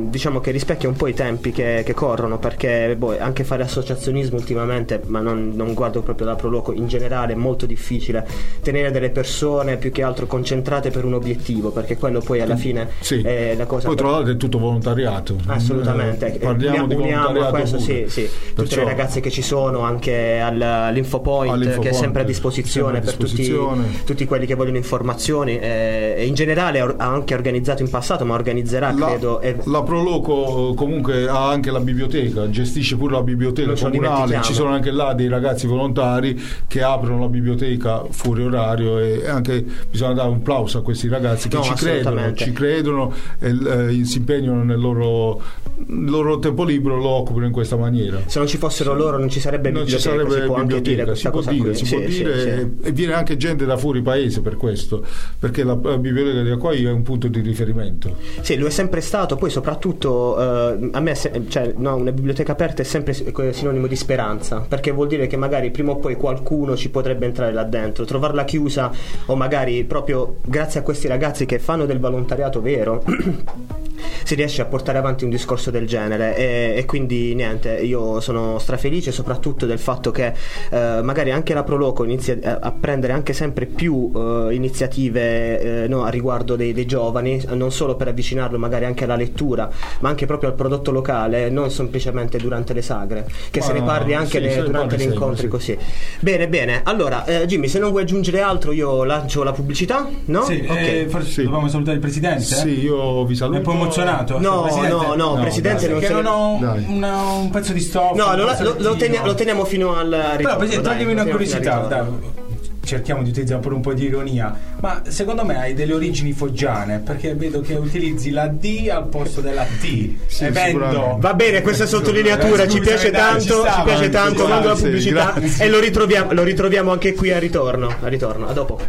[0.08, 4.36] diciamo che rispecchia un po' i tempi che, che corrono, perché boh, anche fare associazionismo
[4.36, 8.26] ultimamente, ma non, non guardo proprio la Proloco, in generale è molto difficile
[8.62, 12.88] tenere delle persone più che altro concentrate per un obiettivo, perché quello poi alla fine
[13.00, 13.20] Sì.
[13.20, 13.86] è la cosa...
[13.86, 15.36] Poi tra l'altro è tutto volontariato.
[15.62, 18.22] Assolutamente, Eh, parliamo di uniamo a questo, sì, sì.
[18.22, 22.24] tutte Perciò- le ragazze che ci sono anche al- all'infopoint, All'infopoint, che è sempre a
[22.24, 24.04] disposizione sempre a per tutti, disposizione.
[24.04, 28.34] tutti quelli che vogliono informazioni eh, e in generale ha anche organizzato in passato ma
[28.34, 33.72] organizzerà La, credo e- la Proloco comunque ha anche la biblioteca, gestisce pure la biblioteca
[33.74, 39.28] comunale, ci sono anche là dei ragazzi volontari che aprono la biblioteca fuori orario e
[39.28, 43.48] anche bisogna dare un plauso a questi ragazzi che No, ci credono, ci credono e
[43.50, 45.40] eh, si impegnano nel loro,
[45.88, 48.20] il loro tempo libero, lo occupano in questa maniera.
[48.26, 50.80] se non ci fossero loro non ci sarebbe Non ci biblioteca, sarebbe si può anche
[50.80, 51.74] dire questa si può cosa dire, qui.
[51.74, 52.86] si Sì, può sì, dire sì.
[52.88, 55.04] e- viene anche gente da fuori paese per questo,
[55.38, 58.16] perché la, la biblioteca di Acquai è un punto di riferimento.
[58.42, 62.52] Sì, lo è sempre stato, poi soprattutto eh, a me se- cioè, no, una biblioteca
[62.52, 66.76] aperta è sempre sinonimo di speranza, perché vuol dire che magari prima o poi qualcuno
[66.76, 68.90] ci potrebbe entrare là dentro, trovarla chiusa
[69.26, 73.02] o magari proprio grazie a questi ragazzi che fanno del volontariato vero.
[74.24, 78.58] Si riesce a portare avanti un discorso del genere e, e quindi niente, io sono
[78.58, 80.32] strafelice soprattutto del fatto che
[80.70, 85.88] eh, magari anche la Proloco inizia a, a prendere anche sempre più eh, iniziative eh,
[85.88, 90.08] no, a riguardo dei, dei giovani, non solo per avvicinarlo magari anche alla lettura, ma
[90.08, 94.14] anche proprio al prodotto locale, non semplicemente durante le sagre, che Ma se ne parli
[94.14, 95.78] anche sì, le- se durante gli incontri sempre, così.
[96.20, 96.80] Bene, bene.
[96.84, 100.42] Allora, eh, Jimmy, se non vuoi aggiungere altro, io lancio la pubblicità, no?
[100.42, 100.76] Sì, Ok.
[100.76, 101.42] eh, forse Sì.
[101.44, 102.42] dobbiamo salutare il presidente?
[102.42, 103.58] Sì, io vi È saluto.
[103.58, 104.38] un po' emozionato?
[104.38, 106.08] No, no, no, No, presidente dai.
[106.10, 106.84] non non ho Dai.
[106.88, 108.14] una- un pezzo di stoffa.
[108.14, 110.36] No, un lo, lo- lo tenia- lo teniamo fino al ritorno.
[110.36, 111.78] Però, Presidente, toglimi una curiosità.
[111.88, 112.40] dai.
[112.84, 114.52] Cerchiamo di utilizzare pure un po' di ironia.
[114.80, 116.98] Ma secondo me hai delle origini foggiane.
[116.98, 120.10] Perché vedo che utilizzi la D al posto della T.
[120.26, 120.48] Sì.
[120.50, 125.64] Va bene, questa sottolineatura ci piace tanto, ci piace tanto, mando la pubblicità grazie.
[125.64, 127.86] e lo ritroviamo, lo ritroviamo anche qui al ritorno.
[128.02, 128.80] Al ritorno, a dopo.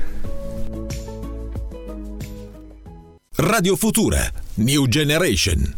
[3.36, 4.19] Radio Futura,
[4.56, 5.75] New Generation.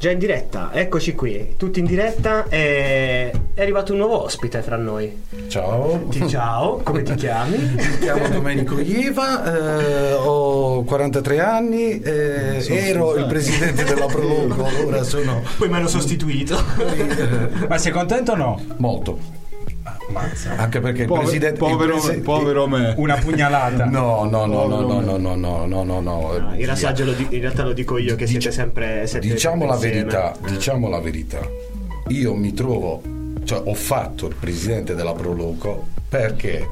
[0.00, 4.76] Già in diretta, eccoci qui, tutti in diretta e è arrivato un nuovo ospite tra
[4.76, 5.24] noi.
[5.48, 7.58] Ciao, Ti- Ciao, come ti chiami?
[7.58, 15.02] mi chiamo Domenico Ieva, eh, ho 43 anni, eh, ero il presidente della Proloco, ora
[15.02, 16.56] sono Poi mi hanno sostituito.
[16.78, 18.58] eh, Ma sei contento o no?
[18.78, 19.18] molto.
[20.10, 20.56] Ammazza.
[20.56, 21.64] Anche perché il Povero, presidente...
[21.64, 22.94] il povero, presi- povero me.
[22.98, 23.84] Una pugnalata.
[23.90, 26.32] No, no, no, no, no, no, no, no, no, no, no.
[26.56, 29.64] In realtà, lo di- in realtà lo dico io che siete Dici- sempre siete Diciamo
[29.66, 29.94] la insieme.
[29.96, 31.38] verità, diciamo la verità.
[32.08, 33.02] Io mi trovo,
[33.44, 36.68] cioè ho fatto il presidente della Proloco perché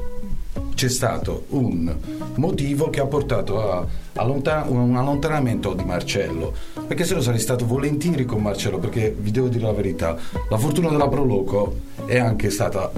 [0.75, 1.93] c'è stato un
[2.35, 6.53] motivo che ha portato a, allontan- un allontanamento di Marcello.
[6.87, 10.17] Perché se no sarei stato volentieri con Marcello, perché vi devo dire la verità,
[10.49, 12.91] la fortuna della Proloco è anche stata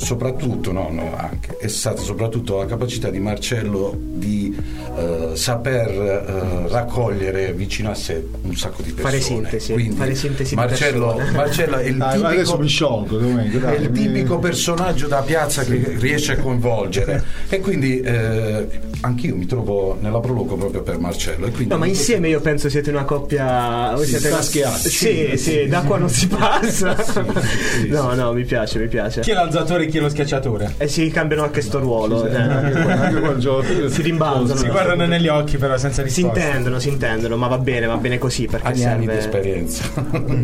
[0.00, 4.56] soprattutto, no, no, anche, è stata soprattutto la capacità di Marcello di
[4.96, 9.10] eh, saper eh, raccogliere vicino a sé un sacco di persone.
[9.10, 11.20] Fare sintesi, Quindi fare sintesi Marcello.
[11.32, 13.56] Marcello è il Dai, ma adesso tipico mi sciolgo, Domenico.
[13.58, 18.66] è dai, il mi- tipico personaggio da piazza che riesce a coinvolgere e quindi eh,
[19.02, 22.68] anch'io mi trovo nella proloco proprio per Marcello e quindi No, ma insieme io penso
[22.68, 23.92] siete una coppia.
[23.94, 24.36] voi Sì, siete una...
[24.42, 24.88] staschiati.
[24.90, 26.96] Sì, sì, da qua non si passa.
[27.88, 29.20] no, no, mi piace, mi piace.
[29.20, 30.74] Chi è l'alzatore e chi è lo schiacciatore?
[30.78, 32.26] E si cambiano anche sto ruolo.
[32.26, 32.34] eh.
[32.36, 34.58] anche qua- anche qua gio- Si rimbalzano.
[34.60, 36.38] Si guardano negli occhi, però senza Si risposta.
[36.40, 39.18] intendono, si intendono, ma va bene, va bene così perché anni e anni di serve
[39.18, 39.84] esperienza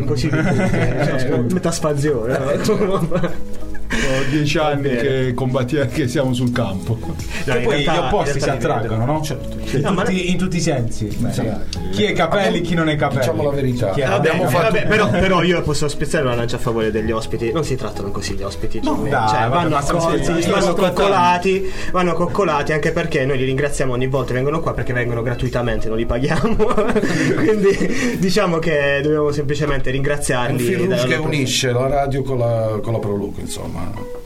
[0.06, 2.38] così di tutti, cioè, metà spazione.
[4.30, 6.98] Dieci anni che combattiamo, che siamo sul campo.
[7.00, 9.20] No, e in poi realtà- gli opposti in si attraggono, no?
[9.72, 11.08] In, No, ma- tutti, in tutti i sensi.
[11.92, 13.20] Chi è capelli, chi non è capelli.
[13.20, 13.90] Diciamo la verità.
[13.90, 16.90] Chi è Vabbè, Abbiamo fatto- vabbè, però, però io posso spezzare una lancia a favore
[16.90, 17.50] degli ospiti.
[17.52, 18.80] Non si trattano così gli ospiti.
[18.80, 24.06] Dai, cioè, vabbè, vanno scherzando, vanno coccolati, vanno coccolati anche perché noi li ringraziamo ogni
[24.06, 26.54] volta che vengono qua perché vengono gratuitamente, non li paghiamo.
[27.36, 30.74] Quindi diciamo che dobbiamo semplicemente È un ringraziarli.
[30.74, 33.90] rouge della che unisce la radio con la, con la Proloco, insomma.
[33.98, 34.25] Uh,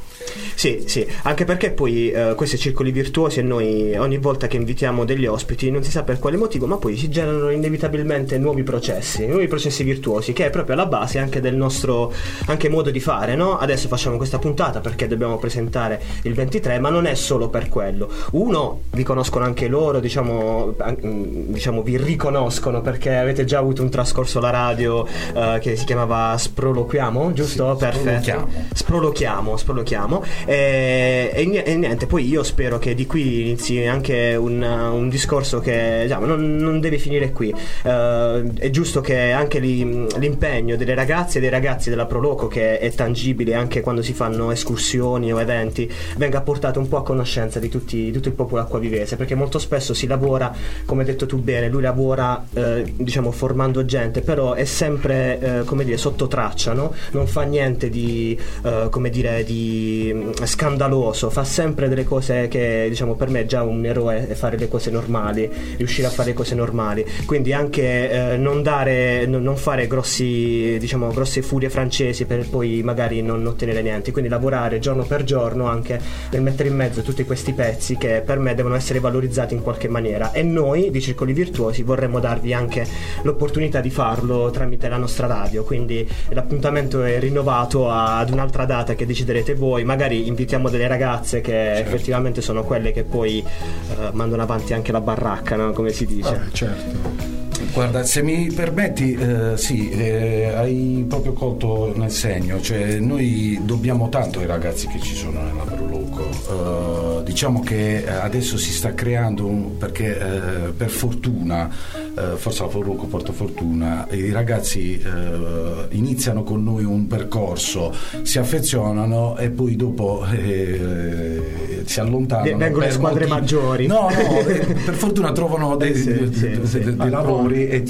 [0.61, 5.07] Sì, sì, anche perché poi eh, questi circoli virtuosi e noi ogni volta che invitiamo
[5.07, 9.27] degli ospiti, non si sa per quale motivo, ma poi si generano inevitabilmente nuovi processi,
[9.27, 12.13] nuovi processi virtuosi, che è proprio alla base anche del nostro
[12.45, 13.57] anche modo di fare, no?
[13.57, 18.11] Adesso facciamo questa puntata perché dobbiamo presentare il 23, ma non è solo per quello.
[18.33, 24.41] Uno, vi conoscono anche loro, diciamo, diciamo vi riconoscono perché avete già avuto un trascorso
[24.41, 27.77] alla radio eh, che si chiamava Sproloquiamo, giusto?
[27.77, 28.21] Perfetto.
[28.21, 28.49] sprolochiamo.
[28.75, 30.23] Sprolochiamo, sprolochiamo.
[30.51, 35.09] E, e ni- e niente, poi io spero che di qui inizi anche un, un
[35.09, 37.55] discorso che diciamo, non, non deve finire qui.
[37.85, 42.81] Eh, è giusto che anche l'i- l'impegno delle ragazze e dei ragazzi della Proloco, che
[42.81, 47.61] è tangibile anche quando si fanno escursioni o eventi, venga portato un po' a conoscenza
[47.61, 50.53] di, tutti, di tutto il popolo acquavivese, perché molto spesso si lavora,
[50.85, 55.65] come hai detto tu bene, lui lavora eh, diciamo formando gente, però è sempre eh,
[55.65, 56.93] come dire sotto traccia, no?
[57.13, 63.15] non fa niente di, eh, come dire, di scandaloso, fa sempre delle cose che diciamo
[63.15, 66.55] per me è già un eroe fare le cose normali, riuscire a fare le cose
[66.55, 72.49] normali, quindi anche eh, non dare, non non fare grossi, diciamo, grosse furie francesi per
[72.49, 77.03] poi magari non ottenere niente, quindi lavorare giorno per giorno anche nel mettere in mezzo
[77.03, 80.33] tutti questi pezzi che per me devono essere valorizzati in qualche maniera.
[80.33, 82.87] E noi di Circoli Virtuosi vorremmo darvi anche
[83.23, 89.07] l'opportunità di farlo tramite la nostra radio, quindi l'appuntamento è rinnovato ad un'altra data che
[89.07, 94.73] deciderete voi, magari invitiamo delle ragazze che effettivamente sono quelle che poi eh, mandano avanti
[94.75, 95.73] anche la baracca, no?
[95.73, 96.35] come si dice.
[96.49, 97.39] Eh, certo.
[97.73, 104.09] Guarda, se mi permetti, eh, sì, eh, hai proprio colto nel segno, cioè noi dobbiamo
[104.09, 107.19] tanto ai ragazzi che ci sono nella Proloco.
[107.21, 111.71] Eh, diciamo che adesso si sta creando, un- perché eh, per fortuna,
[112.17, 117.93] eh, forse la Proloco porta fortuna, i ragazzi eh, iniziano con noi un percorso,
[118.23, 122.57] si affezionano e poi dopo eh, si allontanano.
[122.57, 123.87] Vengono le squadre motivi- maggiori.
[123.87, 126.79] No, no, eh, per fortuna trovano dei, Eh sì, dei- sì, dei- sì.
[126.81, 127.85] dei- dei lavori e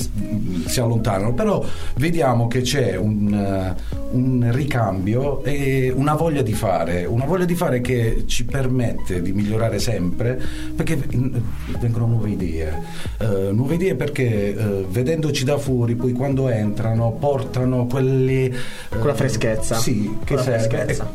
[0.67, 1.65] si allontanano, però
[1.97, 7.55] vediamo che c'è un, eh, un ricambio e una voglia di fare, una voglia di
[7.55, 10.41] fare che ci permette di migliorare sempre
[10.75, 11.35] perché mm,
[11.79, 12.83] vengono nuove idee,
[13.19, 14.25] Eh, nuove idee perché
[14.57, 18.47] eh, vedendoci da fuori poi quando entrano portano quelli...
[18.47, 19.77] eh, Quella freschezza.
[19.77, 21.11] Sì, che serve freschezza.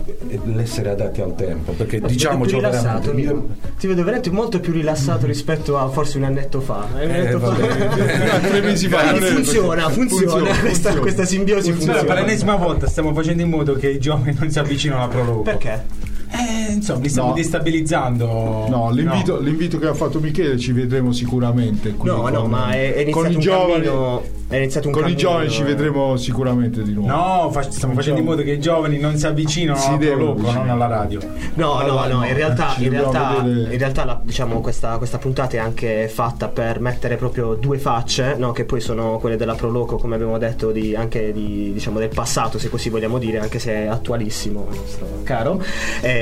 [0.45, 3.11] l'essere adatti al tempo, perché Ma ti vedo veramente...
[3.11, 6.87] io- ti vedo veramente molto più rilassato rispetto a forse un annetto fa.
[6.93, 7.49] Un Eh, annetto fa.
[7.49, 8.39] vabbè.
[8.47, 10.99] Tre mesi fa, è- funziona, funziona, funziona, questa, funziona.
[11.01, 12.03] questa simbiosi Scusa, funziona.
[12.13, 15.41] per l'ennesima volta stiamo facendo in modo che i giovani non si avvicinino alla Proloco.
[15.41, 16.04] Perché?
[16.37, 17.33] Eh, insomma, li stiamo No.
[17.35, 18.25] destabilizzando.
[18.69, 21.91] No, l'invito, l'invito che ha fatto Michele ci vedremo sicuramente.
[21.93, 24.21] qui No, no, con- ma è, è iniziato con i un giovani, cammino.
[24.47, 27.07] È iniziato un con i cammino- giovani ci vedremo sicuramente di nuovo.
[27.09, 30.33] No, fa- stiamo facendo in modo che i giovani non si avvicinino Si alla devono
[30.35, 31.19] Proloco, non alla radio.
[31.55, 35.17] No, no, Allora, no, no, in realtà, in realtà, in realtà la- diciamo, questa, questa
[35.17, 39.55] puntata è anche fatta per mettere proprio due facce, no, che poi sono quelle della
[39.55, 43.57] Proloco, come abbiamo detto, di- anche di, diciamo, del passato, se così vogliamo dire, anche
[43.57, 45.61] se è attualissimo, il nostro caro.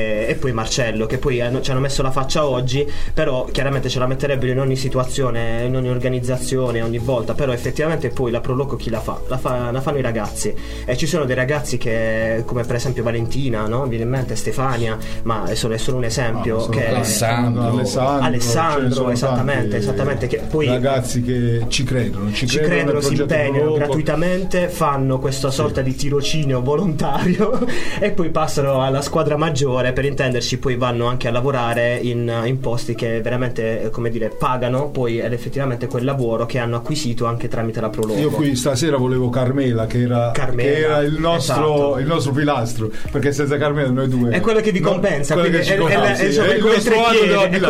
[0.03, 3.87] E, e poi Marcello, che poi hanno- ci hanno messo la faccia oggi, però chiaramente
[3.89, 8.41] ce la metterebbero in ogni situazione, in ogni organizzazione, ogni volta, però effettivamente poi la
[8.41, 9.19] Proloco chi la fa?
[9.27, 10.53] La, fa- la fanno i ragazzi.
[10.85, 13.85] E ci sono dei ragazzi che, come per esempio Valentina, no?
[13.87, 16.55] Viene in mente Stefania, ma è solo, è solo un esempio.
[16.55, 17.61] No, sono che Alessandro.
[17.63, 23.01] Alessandro, Alessandro, sono esattamente, esattamente, che poi- ragazzi che ci credono, ci, ci credono, credono,
[23.01, 23.77] si impegnano Proloco.
[23.77, 27.65] gratuitamente, fanno questa sorta di tirocinio volontario
[27.99, 32.59] e poi passano alla squadra maggiore, per intenderci, poi vanno anche a lavorare in, in
[32.59, 37.47] posti che veramente, eh, come dire, pagano poi effettivamente quel lavoro che hanno acquisito anche
[37.47, 38.19] tramite la Prologo.
[38.19, 41.99] Io qui stasera volevo Carmela, che era, Carmela, che era il, nostro, esatto.
[41.99, 44.29] il nostro pilastro, perché senza Carmela noi due...
[44.31, 46.75] È quello che vi compensa, ci è, è- compensa, è- sì, è come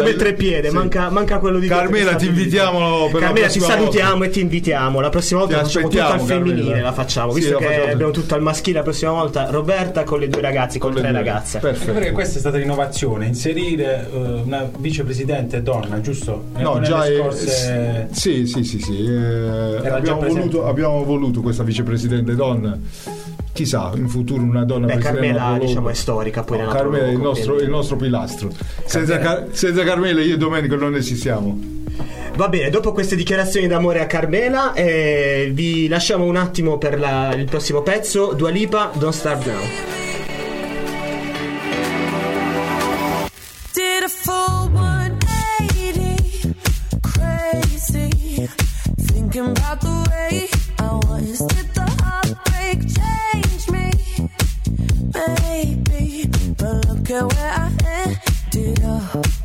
[0.09, 0.75] il treppiede, sì.
[0.75, 4.25] manca, manca quello di Carmela, ti invitiamo per la Carmela prossima salutiamo volta.
[4.25, 4.99] e ti invitiamo.
[4.99, 6.83] La prossima volta la facciamo tutta al femminile, Carmela.
[6.83, 7.31] la facciamo.
[7.31, 10.41] Sì, Visto la che abbiamo tutto al maschile, la prossima volta Roberta con le due
[10.41, 11.59] ragazzi, con, Con le tre ragazze.
[11.59, 11.91] Perfetto.
[12.03, 16.45] Perché questa è stata l'innovazione, inserire eh, una vicepresidente donna, giusto?
[16.57, 18.07] No, Nelle già è, scorse...
[18.11, 19.05] sì, sì, sì, sì.
[19.05, 22.77] eh, abbiamo, voluto, abbiamo voluto questa vicepresidente donna
[23.53, 27.05] chissà, in futuro una donna Beh, presidente Carmela, diciamo, è storica poi No, nella Carmela
[27.05, 28.49] è il nostro, il nostro pilastro.
[28.85, 31.71] Senza, Car- senza Carmela io e Domenico non esistiamo.
[32.35, 37.31] Va bene, dopo queste dichiarazioni d'amore a Carmela, eh, vi lasciamo un attimo per la-
[37.35, 38.33] il prossimo pezzo.
[38.33, 40.02] Dua Lipa, Don't Start Now.
[49.33, 51.39] Thinking about the way I was.
[51.39, 53.89] Did the heartbreak change me?
[55.11, 57.71] Maybe, but look at where I
[58.53, 59.42] ended up.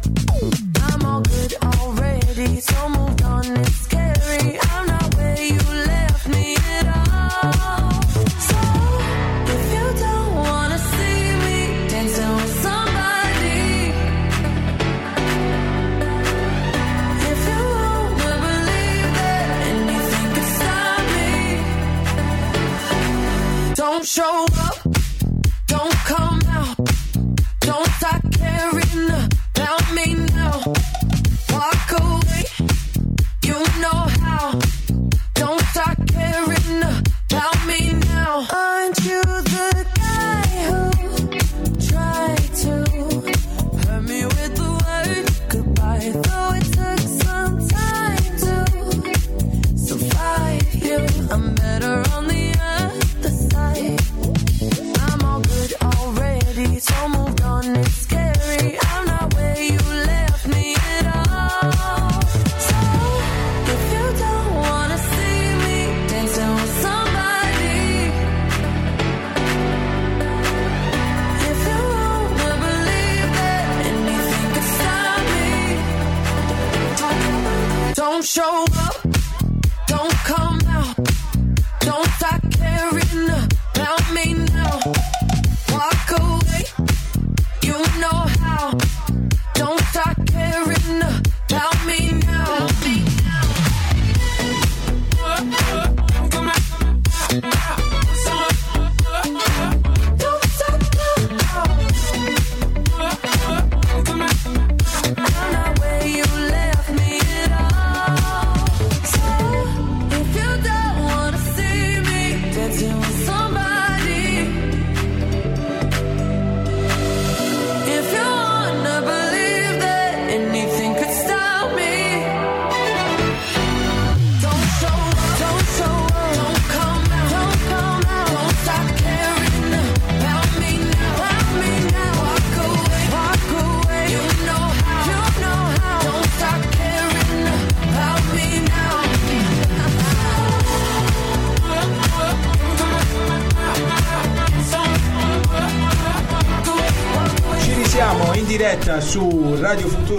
[24.09, 24.68] Show up,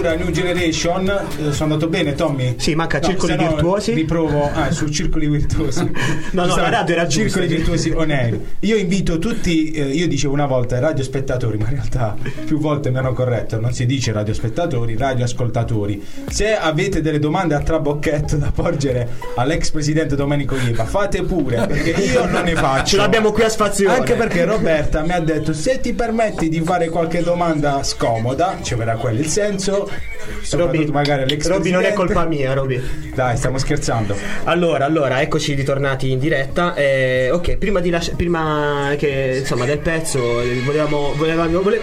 [0.00, 1.08] Futura New Generation.
[1.08, 2.54] Eh, sono andato bene, Tommy?
[2.56, 3.92] Sì, manca Circoli no Virtuosi.
[3.92, 5.90] Riprovo ah, su Circoli Virtuosi.
[6.32, 7.56] No, no, la radio era Circoli giusta.
[7.56, 8.40] Virtuosi on air.
[8.60, 12.98] Io invito tutti, eh, io dicevo una volta radiospettatori, ma in realtà più volte mi
[12.98, 16.02] hanno corretto, non si dice radiospettatori, radioascoltatori.
[16.28, 21.90] Se avete delle domande a trabocchetto da porgere all'ex presidente Domenico Iva, fate pure, perché
[21.90, 22.86] io non ne faccio.
[22.86, 23.96] Ce l'abbiamo qui a Spazione.
[23.96, 28.74] Anche perché Roberta mi ha detto se ti permetti di fare qualche domanda scomoda, ci
[28.76, 29.89] verrà quello il senso.
[30.52, 30.84] Roby,
[31.48, 32.80] Roby, non è colpa mia, Roby.
[33.14, 34.16] Dai, stiamo scherzando.
[34.44, 36.74] Allora, allora, eccoci ritornati in diretta.
[36.74, 41.80] Eh, ok, prima, di lasci- prima che insomma del pezzo, eh, volevamo, volevamo, vole-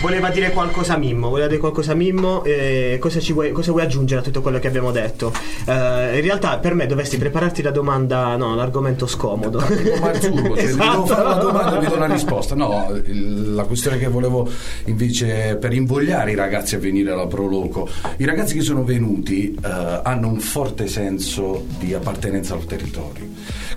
[0.00, 1.28] voleva dire qualcosa Mimmo.
[1.28, 2.42] Voleva dire qualcosa Mimmo.
[2.44, 5.32] eh, cosa, ci vuoi, cosa vuoi aggiungere a tutto quello che abbiamo detto?
[5.66, 9.58] Eh, in realtà, per me dovresti prepararti la domanda, no, l'argomento scomodo.
[10.00, 10.90] Marzullo, cioè, Esatto.
[10.90, 12.54] devo fare la domanda e vi do la risposta.
[12.54, 14.48] No, la questione che volevo
[14.86, 20.00] invece per invogliare i ragazzi a venire alla Proloco, i ragazzi che sono venuti eh,
[20.02, 23.26] hanno un forte senso di appartenenza al territorio,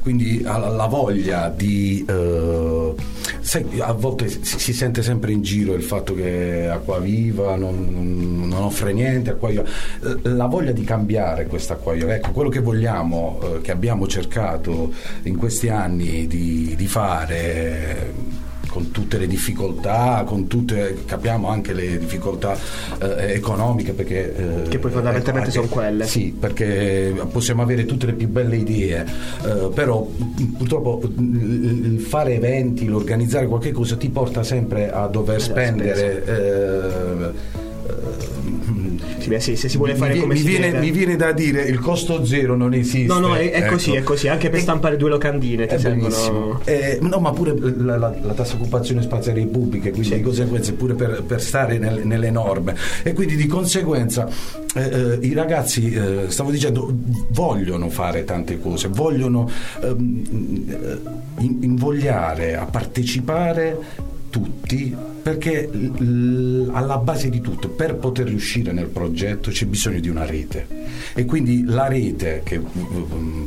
[0.01, 2.05] quindi la voglia di...
[3.43, 8.61] sai, a volte si, sente sempre in giro il fatto che acqua viva non, non
[8.63, 9.37] offre niente,
[10.23, 14.93] la voglia di cambiare questa acqua viva, ecco quello che vogliamo, eh, che abbiamo cercato
[15.23, 18.41] in questi anni di, di fare
[18.73, 22.57] con tutte le difficoltà, con tutte, capiamo anche le difficoltà
[22.99, 24.63] eh, economiche perché...
[24.63, 26.07] eh, Che poi fondamentalmente ecco, sono quelle.
[26.07, 29.05] Sì, perché possiamo avere tutte le più belle idee,
[29.45, 30.09] eh, però
[30.57, 37.31] purtroppo il fare eventi, l'organizzare qualche cosa ti porta sempre a dover spendere...
[37.87, 40.79] eh, eh, ottime, sì, se si vuole Mi fare vie- come mi si viene, deve.
[40.79, 43.07] mi viene da dire il costo zero non esiste.
[43.13, 43.73] No, no, è, è ecco.
[43.73, 46.59] così, è così, anche per stampare due locandine ti servono...
[46.65, 50.93] Eh, no, ma pure la, la, la tassa occupazione spaziale pubbliche, quindi di conseguenza pure
[50.93, 52.75] per, per stare nel- nelle norme.
[53.03, 54.27] E quindi di conseguenza
[54.75, 56.91] eh, eh, i ragazzi, eh, stavo dicendo,
[57.29, 59.49] vogliono fare tante cose, vogliono
[59.81, 63.77] ehm, eh, in- invogliare a partecipare
[64.29, 70.09] tutti perché l- alla base di tutto per poter riuscire nel progetto c'è bisogno di
[70.09, 70.67] una rete.
[71.15, 72.61] E quindi la rete che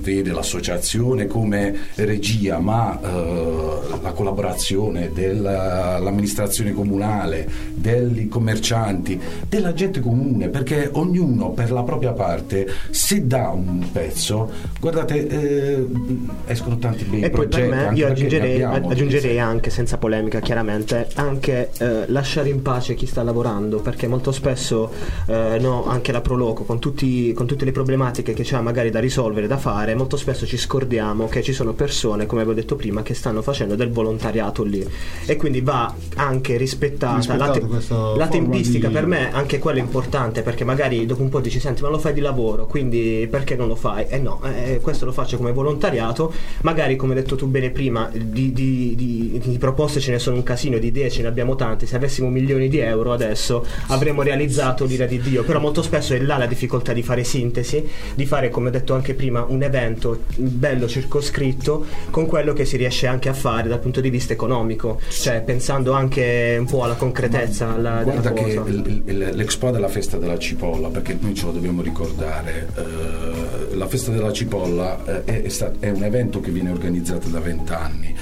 [0.01, 10.49] vede l'associazione come regia ma eh, la collaborazione dell'amministrazione comunale dei commercianti della gente comune
[10.49, 14.51] perché ognuno per la propria parte se dà un pezzo
[14.81, 15.87] guardate eh,
[16.47, 20.41] escono tanti bei E poi per progetti me io aggiungerei, abbiamo aggiungerei anche, senza polemica
[20.41, 24.91] chiaramente, anche eh, lasciare in pace chi sta lavorando, perché molto spesso
[25.27, 29.01] eh, no, anche la Proloco, con, tutti- con tutte le problematiche che c'ha magari da
[29.01, 33.03] risolvere, da fare, molto spesso ci scordiamo che ci sono persone, come avevo detto prima,
[33.03, 34.87] che stanno facendo del volontariato lì.
[35.27, 39.83] E quindi va anche rispettata la, questa la tempistica di- per me, anche quello è
[39.83, 43.57] importante, perché magari dopo un po' dici, senti, ma lo fai di lavoro, quindi perché
[43.57, 44.07] non lo fai?
[44.09, 48.09] Eh no, eh, questo lo faccio come volontariato, magari come hai detto tu bene prima,
[48.13, 51.55] di, di- di- di proposte ce ne sono un casino, di idee ce ne abbiamo
[51.57, 56.15] tante, se avessimo milioni di euro adesso avremmo realizzato l'ira di Dio, però molto spesso
[56.15, 57.85] è là la difficoltà di fare sintesi,
[58.15, 62.77] di fare come ho detto anche prima un evento bello circoscritto con quello che si
[62.77, 66.95] riesce anche a fare dal punto di vista economico, cioè pensando anche un po' alla
[66.95, 71.53] concretezza alla, Guarda che il- il- l'Expo della festa della cipolla, perché noi ce lo
[71.53, 76.51] dobbiamo ricordare, eh, la festa della cipolla eh, è, è sta- è un evento che
[76.51, 78.15] viene organizzato da vent'anni.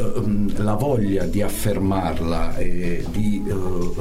[0.00, 3.52] Eh, mm, la voglia di affermarla e di eh,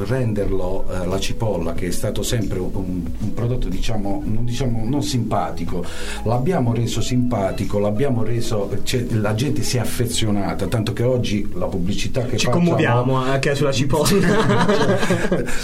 [0.05, 5.03] renderlo eh, la cipolla, che è stato sempre un, un prodotto diciamo non, diciamo non
[5.03, 5.83] simpatico,
[6.23, 11.67] l'abbiamo reso simpatico, l'abbiamo reso, cioè, la gente si è affezionata, tanto che oggi la
[11.67, 14.67] pubblicità che Ci facciamo commuoviamo anche sulla cipolla.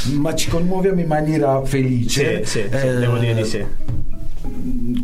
[0.19, 2.45] ma ci commuoviamo in maniera felice.
[2.45, 3.65] Sì, sì, Eh, devo dire di sì.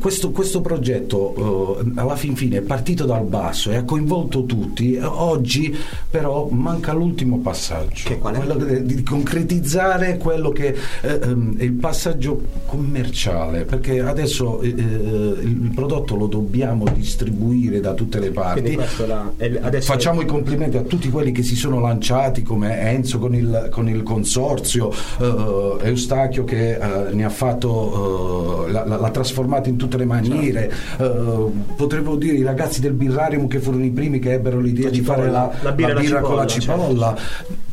[0.02, 4.95] Questo, questo progetto eh, alla fin fine è partito dal basso e ha coinvolto tutti.
[4.95, 5.78] Eh, Oggi
[6.10, 8.38] però manca l'ultimo passaggio, Che qual è?
[8.39, 14.70] quello de- di concretizzare quello che eh, ehm, è il passaggio commerciale, perché adesso eh,
[14.70, 18.76] eh, il prodotto lo dobbiamo distribuire da tutte le parti.
[19.06, 23.36] La- è- Facciamo i complimenti a tutti quelli che si sono lanciati come Enzo con
[23.36, 29.70] il, con il consorzio, eh, Eustachio che eh, ne ha fatto, eh, l'ha, l'ha trasformato
[29.70, 31.52] in tutte le maniere, Certo.
[31.52, 34.92] eh, potremmo dire i ragazzi del birrarium che furono i primi che ebbero l'idea La
[34.92, 35.39] di fare cipolla.
[35.39, 37.70] la, La birra e la con la cipolla, certo.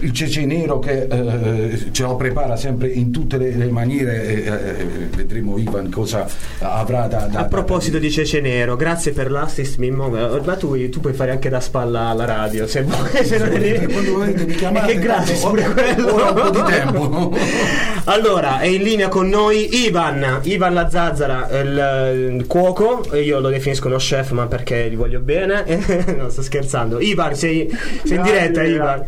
[0.00, 4.84] Il cece nero che eh, ce lo prepara sempre in tutte le, le maniere, eh,
[5.14, 6.26] vedremo Ivan cosa
[6.60, 10.08] avrà da, da A proposito da- di Cece Nero, grazie per l'assist Mimmo.
[10.08, 13.24] Ma tu, tu puoi fare anche da spalla alla radio se vuoi.
[13.24, 13.86] Se non è.
[13.86, 16.08] Quando volete mi chiamate, che grazie tanto pure quello.
[16.08, 17.36] ho un po' di tempo.
[18.04, 23.50] Allora, è in linea con noi Ivan, Ivan La Zazzara, il, il cuoco, io lo
[23.50, 25.64] definisco uno chef ma perché gli voglio bene,
[26.16, 26.98] non sto scherzando.
[26.98, 27.70] Ivan, sei,
[28.02, 29.04] sei in diretta Ivan.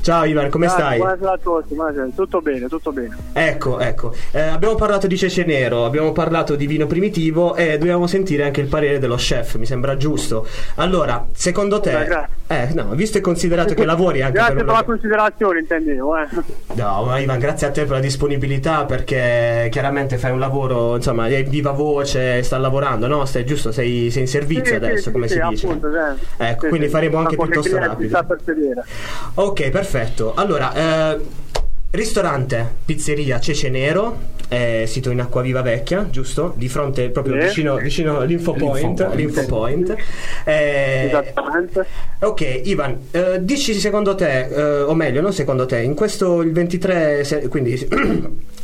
[0.00, 0.98] Ciao Ivan, come Grazie, stai?
[0.98, 2.06] Buonasera a tutti, buonasera.
[2.14, 3.16] tutto bene, tutto bene.
[3.32, 4.14] Ecco, ecco.
[4.30, 8.60] Eh, abbiamo parlato di cece nero, abbiamo parlato di vino primitivo e dobbiamo sentire anche
[8.60, 10.46] il parere dello chef, mi sembra giusto.
[10.76, 12.34] Allora, secondo te...
[12.48, 14.80] Eh, no, visto e considerato che lavori anche Grazie per per una...
[14.80, 16.16] la considerazione, intendevo.
[16.16, 16.26] Eh.
[16.74, 21.26] No, ma Ivan, grazie a te per la disponibilità perché chiaramente fai un lavoro, insomma,
[21.26, 23.24] è viva voce, sta lavorando, no?
[23.24, 25.66] Stai giusto, sei, sei in servizio Sì, adesso, sì, come sì, si dice.
[25.66, 25.88] appunto.
[26.36, 28.24] Ecco, quindi faremo anche piuttosto rapido.
[28.24, 28.84] per.
[29.34, 30.05] Ok, perfetto.
[30.34, 31.20] Allora, eh,
[31.90, 36.52] ristorante, pizzeria Cece Nero, eh, sito in Acquaviva Vecchia, giusto?
[36.56, 37.46] Di fronte, proprio Sì.
[37.46, 39.00] vicino, vicino all'Info Point.
[39.00, 39.96] L'Info l'Info Point.
[40.44, 41.86] Eh, Esattamente.
[42.20, 46.52] Ok, Ivan, eh, dici secondo te, eh, o meglio, non secondo te, in questo il
[46.52, 47.76] 23, se- quindi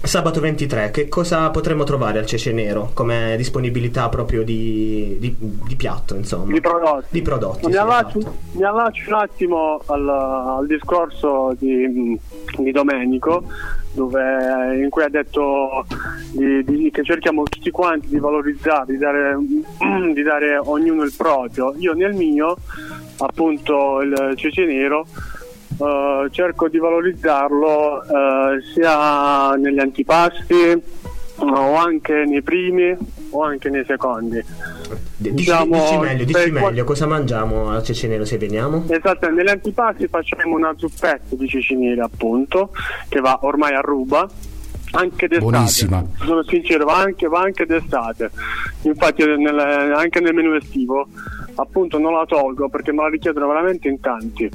[0.02, 5.76] sabato 23, che cosa potremmo trovare al Cece Nero come disponibilità proprio di, di- di
[5.76, 6.52] piatto, insomma?
[6.52, 7.06] Di prodotti.
[7.10, 8.36] Di prodotti, Mi sì, allaccio, esatto.
[8.52, 12.18] mi allaccio un attimo al, al discorso di,
[12.58, 13.44] di Domenico,
[13.92, 15.86] dove, in cui ha detto
[16.34, 19.36] che cerchiamo tutti quanti di valorizzare, di dare,
[20.12, 21.74] di dare ognuno il proprio.
[21.78, 22.56] Io nel mio,
[23.18, 25.06] appunto il cece nero,
[25.78, 31.00] eh, cerco di valorizzarlo eh, sia negli antipasti
[31.36, 32.96] o anche nei primi
[33.30, 34.42] o anche nei secondi.
[35.16, 38.84] Dici, Diciamo, dici meglio, dici meglio, cosa mangiamo al Cece Nero se veniamo?
[38.88, 42.70] Esatto, negli antipasti facciamo una zuppetta di ceci neri appunto,
[43.08, 44.28] che va ormai a ruba,
[44.92, 45.50] anche d'estate.
[45.50, 46.04] Buonissima.
[46.24, 48.30] Sono sincero, va anche, va anche d'estate.
[48.82, 51.08] Infatti nel- anche nel menù estivo
[51.54, 54.50] appunto non la tolgo perché me la richiedono veramente in tanti.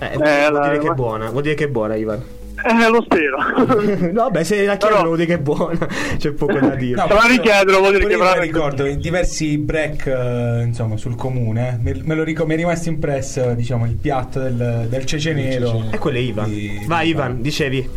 [0.00, 2.22] Eh, vuol Eh, vuol la- dire che è buona, vuol dire che è buona, Ivan.
[2.58, 3.36] Eh, lo spero.
[4.12, 5.78] no, vabbè, se la chiedono vuol dire che è buona,
[6.18, 6.96] c'è poco da dire.
[7.00, 11.14] No, Se la richiedono vuol dire che veramente- ricordo in diversi break eh, insomma sul
[11.14, 15.32] comune me, me lo ric- mi è rimasto impresso diciamo il piatto del, del cece
[15.34, 16.48] nero E quello è Ivan.
[16.50, 17.88] Di- Vai, Ivan, dicevi.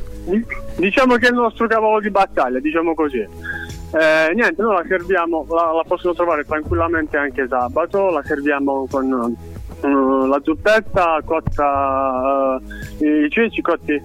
[0.75, 3.17] Diciamo che è il nostro cavallo di battaglia, diciamo così.
[3.17, 9.35] Eh, niente, noi la serviamo, la, la possono trovare tranquillamente anche sabato, la serviamo con
[9.81, 9.87] eh,
[10.27, 12.59] la zuppetta cotta,
[12.99, 14.01] eh, i ceci cotti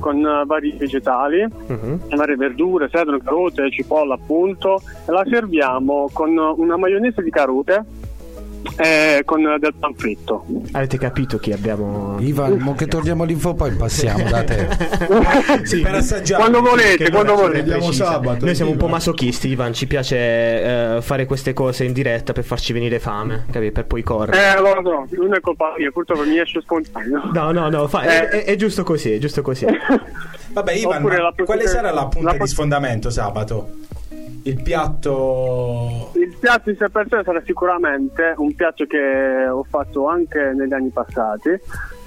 [0.00, 2.00] con eh, vari vegetali, Mhm.
[2.16, 7.84] varie verdure, sedano, carote, cipolla appunto, e la serviamo con una maionese di carote
[8.76, 10.44] e con del pan fritto.
[10.72, 12.16] Avete capito chi abbiamo?
[12.20, 14.68] Ivan, mo che torniamo l'info poi passiamo da te.
[15.64, 17.80] Sì, per assaggiare Quando volete, quando volete.
[17.92, 19.72] Sabato, Noi siamo un po' masochisti, Ivan.
[19.72, 23.70] Ci piace eh, fare queste cose in diretta per farci venire fame, capi?
[23.70, 24.36] Per poi correre.
[24.38, 27.30] Eh, allora no, non è colpa mia, purtroppo mi esce spontaneo.
[27.32, 28.28] No, no, no, fa- Eh.
[28.28, 29.66] è, è- è giusto così, è giusto così.
[30.54, 31.02] vabbè Ivan
[31.44, 33.70] quale sarà la punta la di sfondamento sabato
[34.44, 40.06] il piatto Il piatto in sé per sé sarà sicuramente un piatto che ho fatto
[40.08, 41.50] anche negli anni passati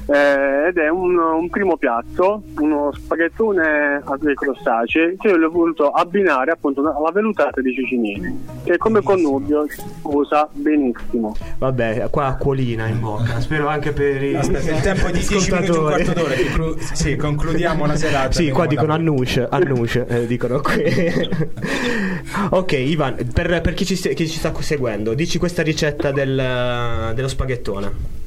[0.08, 5.90] eh, ed è un, un primo piatto, uno spaghettone ai crostacei che io l'ho voluto
[5.90, 11.36] abbinare appunto alla velutata di cicinini che come connubio si usa benissimo.
[11.58, 13.40] Vabbè, qua acquolina in bocca.
[13.40, 16.80] Spero anche per i Aspetta, il tempo di 10 minuti un quarto d'ora che cru-
[16.80, 20.84] sì, concludiamo la serata Sì, qua dicono Annush, Annush eh, dicono qui.
[22.50, 27.28] ok, Ivan, per, per chi, ci, chi ci sta seguendo, dici questa ricetta del- dello
[27.28, 28.26] spaghettone.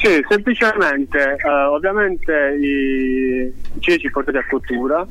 [0.00, 5.04] Sì, semplicemente, eh, ovviamente i ceci portati a cottura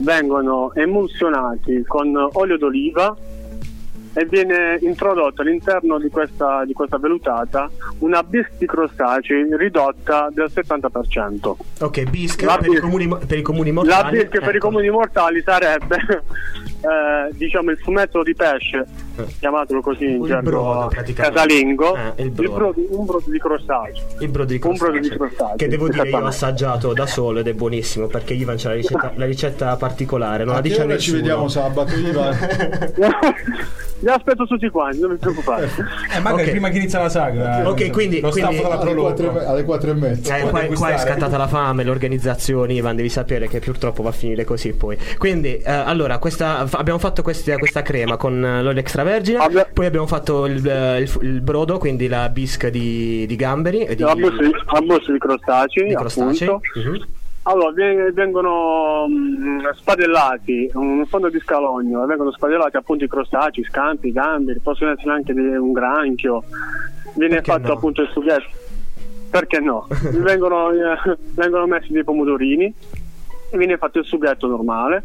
[0.00, 3.16] vengono emulsionati con olio d'oliva
[4.14, 10.50] e viene introdotto all'interno di questa, di questa velutata una bisca di crostacei ridotta del
[10.54, 11.54] 70%.
[11.80, 14.18] Ok, bisc La per, i comuni, mo- per i comuni La mortali.
[14.18, 14.66] bisca per i ecco.
[14.68, 15.96] comuni mortali sarebbe
[16.80, 18.86] eh, diciamo il fumetto di pesce,
[19.40, 22.54] chiamatelo così in Il gergo brodo, casalingo, Eh, il il brodo.
[22.54, 24.02] brodo- un brodo di crostacei.
[24.20, 27.06] Il brodo di Un brodo di crostaceo, crostaceo, Che devo dire io ho assaggiato da
[27.06, 30.68] solo ed è buonissimo perché Ivan c'ha la ricetta, la ricetta particolare, non la che
[30.68, 31.16] dice a ora ci nessuno.
[31.20, 32.36] vediamo sabato, Ivan?
[34.04, 35.70] Vi aspetto tutti quanti, non vi preoccupate.
[36.14, 36.50] eh, magari Ok.
[36.50, 39.00] prima che inizia la sagra Ok, eh, quindi- lo quindi- alle, Proloco.
[39.02, 40.36] quattro, e me- alle quattro e mezza.
[40.36, 44.10] Eh, qua, qua è scattata la fame, le organizzazioni, Ivan, devi sapere che purtroppo va
[44.10, 44.98] a finire così poi.
[45.16, 49.68] Quindi, eh, allora, questa, fa- abbiamo fatto questa, questa crema con eh, l'olio extravergine, Vabbè.
[49.72, 53.94] poi abbiamo fatto il, eh, il il brodo, quindi la bisca di, di gamberi, e
[53.94, 56.48] di, La busta di, crostacei, di crostacei.
[56.48, 56.60] appunto.
[56.74, 57.06] Mhm.
[57.46, 64.08] Allora, veng- vengono mm, spadellati un fondo di scalogno, vengono spadellati appunto i crostacei, scampi,
[64.08, 66.42] i gamberi, possono essere anche un granchio.
[67.14, 67.72] Viene Perché fatto no?
[67.74, 68.48] appunto il sughetto.
[69.30, 69.86] Perché no?
[70.20, 72.74] vengono, eh, vengono messi dei pomodorini
[73.50, 75.04] e viene fatto il sughetto normale.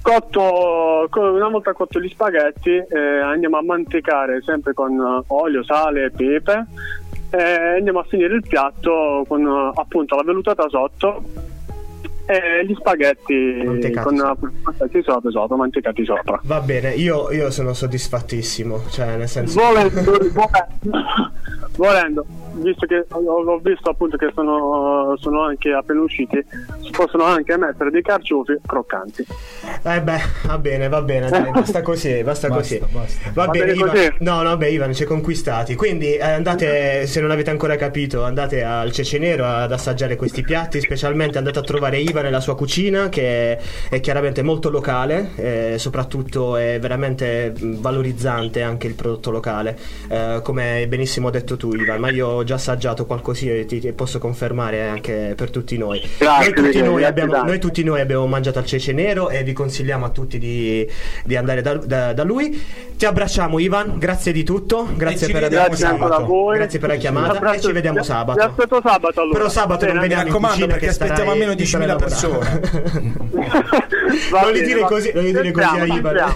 [0.00, 6.04] Cotto, co- una volta cotto gli spaghetti eh, andiamo a mantecare sempre con olio, sale
[6.04, 6.66] e pepe
[7.30, 11.22] e andiamo a finire il piatto con eh, appunto la vellutata sotto
[12.26, 16.40] e gli spaghetti Mantecati con eh, spaghetti sopra, sopra, mantecati sopra.
[16.44, 19.60] Va bene, io, io sono soddisfattissimo, cioè nel senso...
[19.60, 20.48] Volendo, volendo,
[21.76, 26.44] volendo, visto che ho, visto appunto che sono, sono anche appena usciti,
[26.82, 29.26] si possono anche mettere dei carciofi croccanti.
[29.82, 32.78] Eh beh, va bene, va bene, dai, basta così, basta, Basta, così.
[32.92, 33.30] basta.
[33.32, 34.16] Va, Va bene, bene Ivan.
[34.20, 35.74] No, no, beh, Ivan, ci hai conquistati.
[35.74, 40.42] Quindi eh, andate, se non avete ancora capito, andate al Cece Nero ad assaggiare questi
[40.42, 45.74] piatti, specialmente andate a trovare Ivan nella sua cucina, che è chiaramente molto locale, eh,
[45.78, 49.78] soprattutto è veramente mh, valorizzante anche il prodotto locale.
[50.08, 53.80] Eh, come hai benissimo detto tu, Ivan, ma io ho già assaggiato qualcosina e ti,
[53.80, 56.00] ti posso confermare anche per tutti noi.
[56.18, 59.52] Grazie, noi, tutti noi abbiamo, noi tutti noi abbiamo mangiato al Cece Nero e vi
[59.52, 60.86] consigliamo a tutti di,
[61.24, 62.88] di andare da, da- da lui.
[63.00, 66.56] Ti abbracciamo Ivan, grazie di tutto, grazie per vediamo Grazie averci ancora a voi.
[66.58, 68.40] Grazie per la chiamata Abbraccio- e ci vediamo sabato.
[68.42, 69.38] Aspetto sabato allora.
[69.38, 70.14] Però sabato non Va bene?
[70.14, 72.10] veniamo Mi in raccomando, cucina perché aspettiamo almeno lì per 10.000 lavorare.
[74.30, 76.34] Va non gli bene, dire va- così, non gli dire così a Ivan.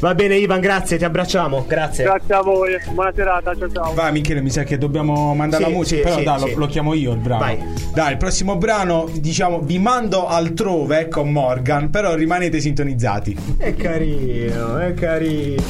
[0.00, 1.64] Va bene Ivan, grazie, ti abbracciamo.
[1.66, 2.04] Grazie.
[2.04, 3.94] Grazie a voi, buona serata, ciao ciao.
[3.94, 6.54] Vai Michele, mi sa che dobbiamo mandare Sì, la musica, sì, però sì, dai, sì.
[6.54, 7.44] Lo, lo chiamo io il brano.
[7.44, 7.58] Vai.
[7.94, 13.36] Dai, il prossimo brano, diciamo, vi mando altrove con Morgan, però rimanete sintonizzati.
[13.58, 15.62] È carino, è carino.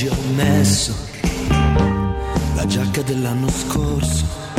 [0.00, 0.94] Oggi ho messo
[2.54, 4.49] la giacca dell'anno scorso.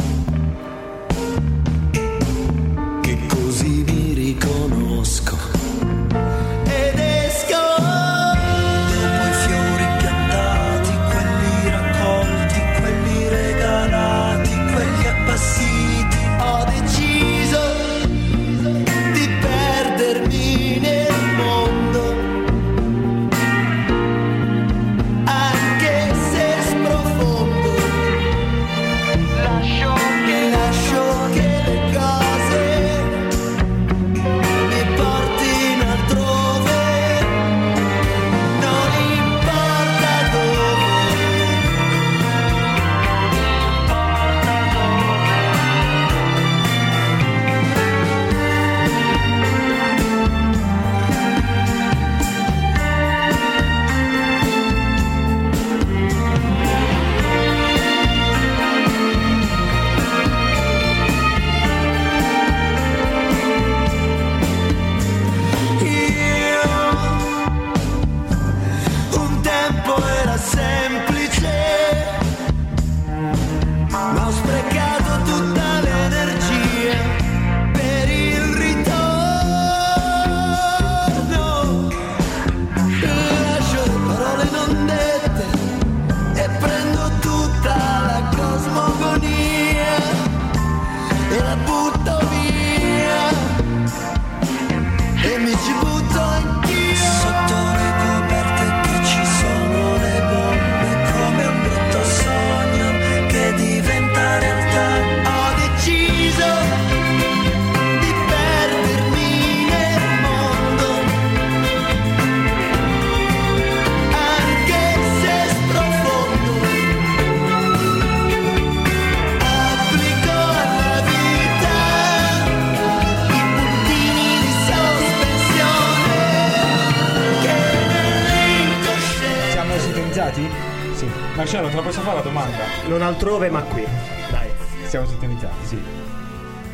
[132.92, 133.84] Non altrove, ma qui.
[134.30, 134.50] Dai.
[134.86, 135.80] Siamo sintonizzati, sì.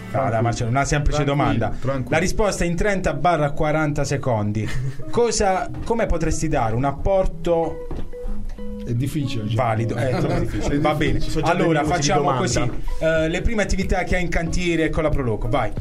[0.10, 1.76] Dai, Marcello, una semplice Tranquillo, domanda.
[1.80, 2.10] tranquillo.
[2.10, 4.68] La risposta è in 30-40 secondi.
[5.12, 7.88] Cosa, come potresti dare un apporto
[8.84, 9.46] È difficile.
[9.48, 9.56] cioè.
[9.56, 9.96] valido?
[9.96, 10.80] Eh, è troppo difficile.
[10.80, 11.20] Va bene.
[11.20, 12.68] Sono già Allora, facciamo così.
[13.00, 15.72] Eh, le prime attività che hai in cantiere con la Proloco, vai.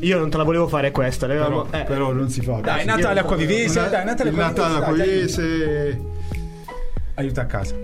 [0.00, 1.28] Io non te la volevo fare questa.
[1.28, 2.54] Però, eh, però non si fa.
[2.54, 2.84] Dai.
[2.84, 5.66] Natale a io- Quavivese, Una- dai, Natale a il Natale a Quavivese, dai, dai.
[5.96, 6.12] Quavese
[7.14, 7.74] Aiuta a casa.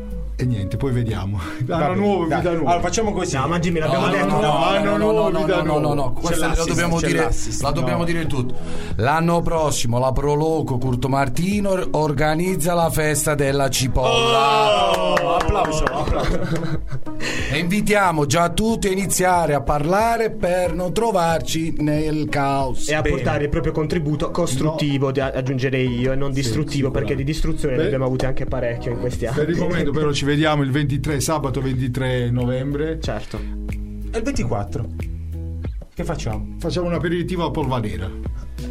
[0.41, 1.39] E niente, poi vediamo.
[1.69, 2.39] Anno nuovo, dai.
[2.39, 2.71] vita nuova.
[2.71, 3.37] Allora, facciamo così.
[3.37, 4.27] No, ma Jimmy, l'abbiamo No, detto.
[4.27, 6.21] no, no, Anno no, no, nuovo, no, vita no, no, no, no, nuova.
[6.31, 7.31] lo l'assist, dobbiamo dire,
[7.61, 8.05] la dobbiamo no.
[8.05, 8.55] dire tutto.
[8.97, 14.91] L'anno prossimo la Proloco Curto Martino organizza la festa della cipolla.
[14.99, 15.15] Oh,
[15.51, 16.41] applauso, applauso.
[17.51, 22.89] E invitiamo già tutti a iniziare a parlare per non trovarci nel caos.
[22.89, 23.17] E a Bene.
[23.17, 27.81] portare il proprio contributo costruttivo, di- aggiungerei io, e non distruttivo, perché di distruzione ne
[27.81, 29.37] Beh, abbiamo avute anche parecchio in questi anni.
[29.37, 33.01] Per il momento però ci vediamo il 23, sabato 23 novembre.
[33.01, 33.39] Certo.
[33.39, 34.87] E il 24.
[35.93, 36.57] Che facciamo?
[36.59, 38.11] Facciamo un aperitivo a polvanera.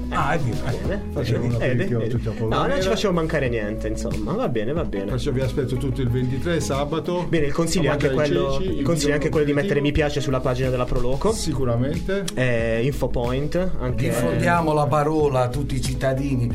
[0.10, 0.66] Ah, è vero.
[0.68, 0.78] eh.
[0.88, 2.10] Bene, Facciamo vedi, un vedi, aperitivo vedi.
[2.12, 4.32] tutti a No, non ci facciamo mancare niente, insomma.
[4.34, 5.06] Va bene, va bene.
[5.06, 7.26] Perciò vi aspetto tutto il 23 sabato.
[7.30, 9.92] Bene, il consiglio è anche quello, ceci, il consiglio è anche quello di mettere mi
[9.92, 11.32] piace sulla pagina della Proloco.
[11.32, 12.24] Sicuramente.
[12.34, 16.50] Eh, Infopoint, anche Diffondiamo la parola a tutti i cittadini,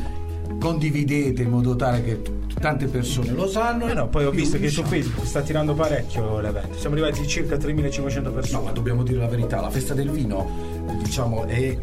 [0.59, 2.21] condividete in modo tale che
[2.59, 3.87] tante persone lo sanno.
[3.89, 6.77] Eh no, poi ho visto che su Facebook sta tirando parecchio l'evento.
[6.77, 8.63] Siamo arrivati a circa 3500 No, persone.
[8.65, 10.49] ma dobbiamo dire la verità, la festa del vino,
[10.89, 11.79] eh, diciamo, è eh,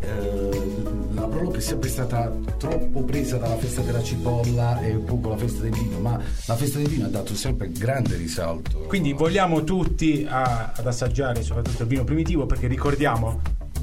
[1.42, 5.62] la Proloco è sempre stata troppo presa dalla festa della cipolla e poco la festa
[5.62, 8.84] del vino, ma la festa del vino ha dato sempre grande risalto.
[8.86, 13.40] Quindi vogliamo tutti a- ad assaggiare soprattutto il vino primitivo perché ricordiamo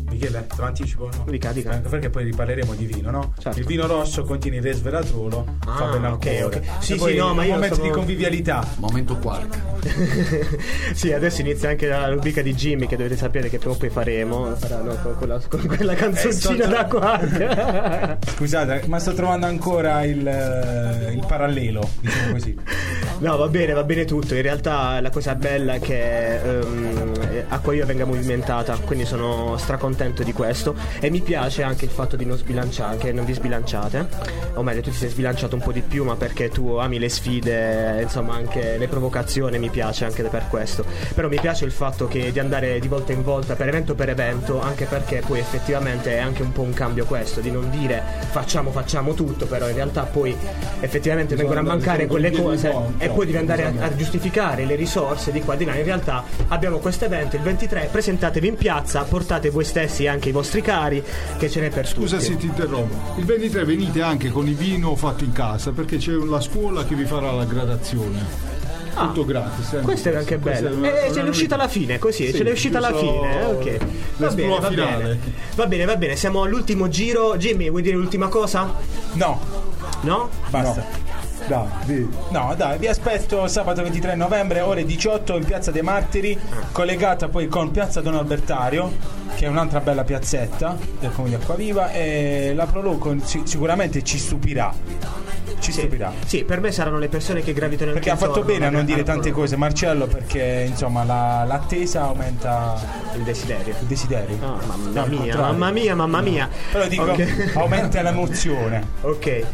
[0.09, 1.09] Michele, te lo anticipo?
[1.15, 1.25] No?
[1.29, 1.71] Dica, dica.
[1.71, 3.33] Anche perché poi riparleremo di vino, no?
[3.37, 3.59] Certo.
[3.59, 6.57] Il vino rosso contiene resveratrolo, fa Ah, bene al ok, cuore.
[6.57, 6.63] ok.
[6.83, 8.67] Sì, poi sì, no, ma un io momento stavo- di convivialità.
[8.77, 9.57] Momento quark.
[10.93, 13.89] sì, adesso inizia anche la rubrica di Jimmy che dovete sapere che prima o poi
[13.89, 14.55] faremo.
[14.55, 18.17] Faranno con quella, con quella canzoncina sto- da quark.
[18.35, 22.57] Scusate, ma sto trovando ancora il, eh, il parallelo, diciamo così.
[23.19, 24.33] No, va bene, va bene tutto.
[24.35, 30.33] In realtà la cosa bella è che ehm, Acquaio venga movimentata, quindi sono stracontento di
[30.33, 30.75] questo.
[30.99, 34.07] E mi piace anche il fatto di non sbilanciare, che non vi sbilanciate.
[34.55, 37.09] O meglio, tu ti sei sbilanciato un po' di più, ma perché tu ami le
[37.09, 40.85] sfide, insomma, anche le provocazioni, mi piace anche per questo.
[41.13, 44.09] Però mi piace il fatto che di andare di volta in volta, per evento per
[44.09, 48.01] evento, anche perché poi effettivamente è anche un po' un cambio questo, di non dire
[48.29, 50.35] facciamo, facciamo tutto, però in realtà poi
[50.79, 54.75] effettivamente vengono a mancare quelle cose e poi devi andare a, bisogna- a giustificare le
[54.75, 55.75] risorse di qua e di là.
[55.75, 60.29] In realtà abbiamo questo evento il 23, presentatevi in piazza, portate voi stessi e anche
[60.29, 61.03] i vostri cari,
[61.37, 62.01] che ce n'è per tutti.
[62.01, 63.17] Scusa se ti interrompo.
[63.19, 66.95] Il 23 venite anche con il vino fatto in casa perché c'è la scuola che
[66.95, 68.47] vi farà la gradazione.
[68.95, 69.73] Tutto gratis.
[69.73, 69.79] eh.
[69.81, 70.75] Questo è anche Questa bello.
[70.75, 73.39] è una- Eh, ce n'è uscita alla fine, così, Sì, ce n'è uscita alla fine.
[73.41, 73.77] eh, Ok.
[74.17, 75.03] Va bene, va finale.
[75.03, 75.19] bene.
[75.55, 76.15] Va bene, va bene.
[76.17, 77.37] Siamo all'ultimo giro.
[77.37, 78.73] Jimmy, vuoi dire l'ultima cosa?
[79.13, 79.39] No,
[80.01, 80.29] No?
[80.49, 80.85] basta.
[81.49, 82.07] Dai, di.
[82.29, 86.37] No, dai, vi aspetto sabato 23 novembre, ore 18 in Piazza dei Martiri,
[86.71, 88.91] collegata poi con Piazza Don Albertario,
[89.33, 94.19] che è un'altra bella piazzetta del comune di Acquaviva e la Proloco si- sicuramente ci
[94.19, 94.71] stupirà.
[95.59, 96.11] Ci stupirà.
[96.25, 99.03] Sì, per me saranno le persone che gravitano Perché ha fatto bene a non dire
[99.03, 102.75] tante cose Marcello perché insomma la- l'attesa aumenta
[103.15, 103.75] Il desiderio.
[103.79, 104.37] il desiderio.
[104.41, 106.49] Ah, mamma No, mia, mamma mia, mamma mia.
[106.71, 107.51] Però dico Ok.
[107.55, 108.87] aumenta l'emozione.
[109.01, 109.45] Ok, eh,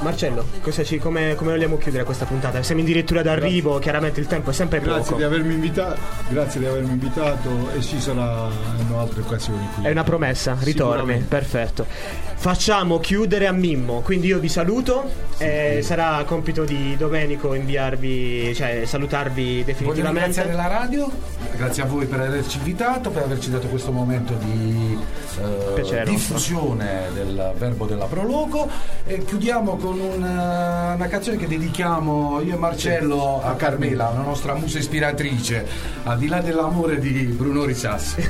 [0.00, 2.62] Marcello, cosa ci- come, come vogliamo chiudere questa puntata?
[2.62, 5.16] Siamo addirittura d'arrivo, chiaramente il tempo è sempre Grazie poco.
[5.16, 8.50] di avermi invitato, grazie di avermi invitato e ci saranno
[8.98, 9.84] altre occasioni qui.
[9.84, 11.86] È una promessa, ritorni, perfetto.
[12.34, 15.26] Facciamo chiudere a Mimmo, quindi io vi saluto.
[15.38, 20.42] Eh, sarà compito di Domenico inviarvi, cioè salutarvi Voglio definitivamente.
[20.42, 21.10] ringraziare la radio,
[21.56, 24.98] grazie a voi per averci invitato, per averci dato questo momento di
[25.40, 28.68] eh, diffusione del verbo della prologo
[29.04, 34.54] e chiudiamo con una, una canzone che dedichiamo io e Marcello a Carmela, la nostra
[34.54, 35.66] musa ispiratrice,
[36.04, 38.26] al di là dell'amore di Bruno Risassi.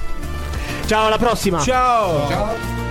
[0.86, 1.60] Ciao, alla prossima.
[1.60, 2.28] Ciao!
[2.28, 2.89] Ciao!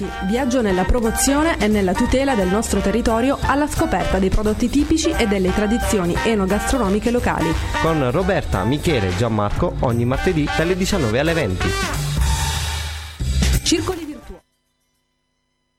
[0.00, 0.08] Virtuosi.
[0.26, 5.26] Viaggio nella promozione e nella tutela del nostro territorio alla scoperta dei prodotti tipici e
[5.26, 7.52] delle tradizioni enogastronomiche locali.
[7.82, 11.68] Con Roberta, Michele e Gianmarco ogni martedì dalle 19 alle 20.
[13.62, 13.99] Circoli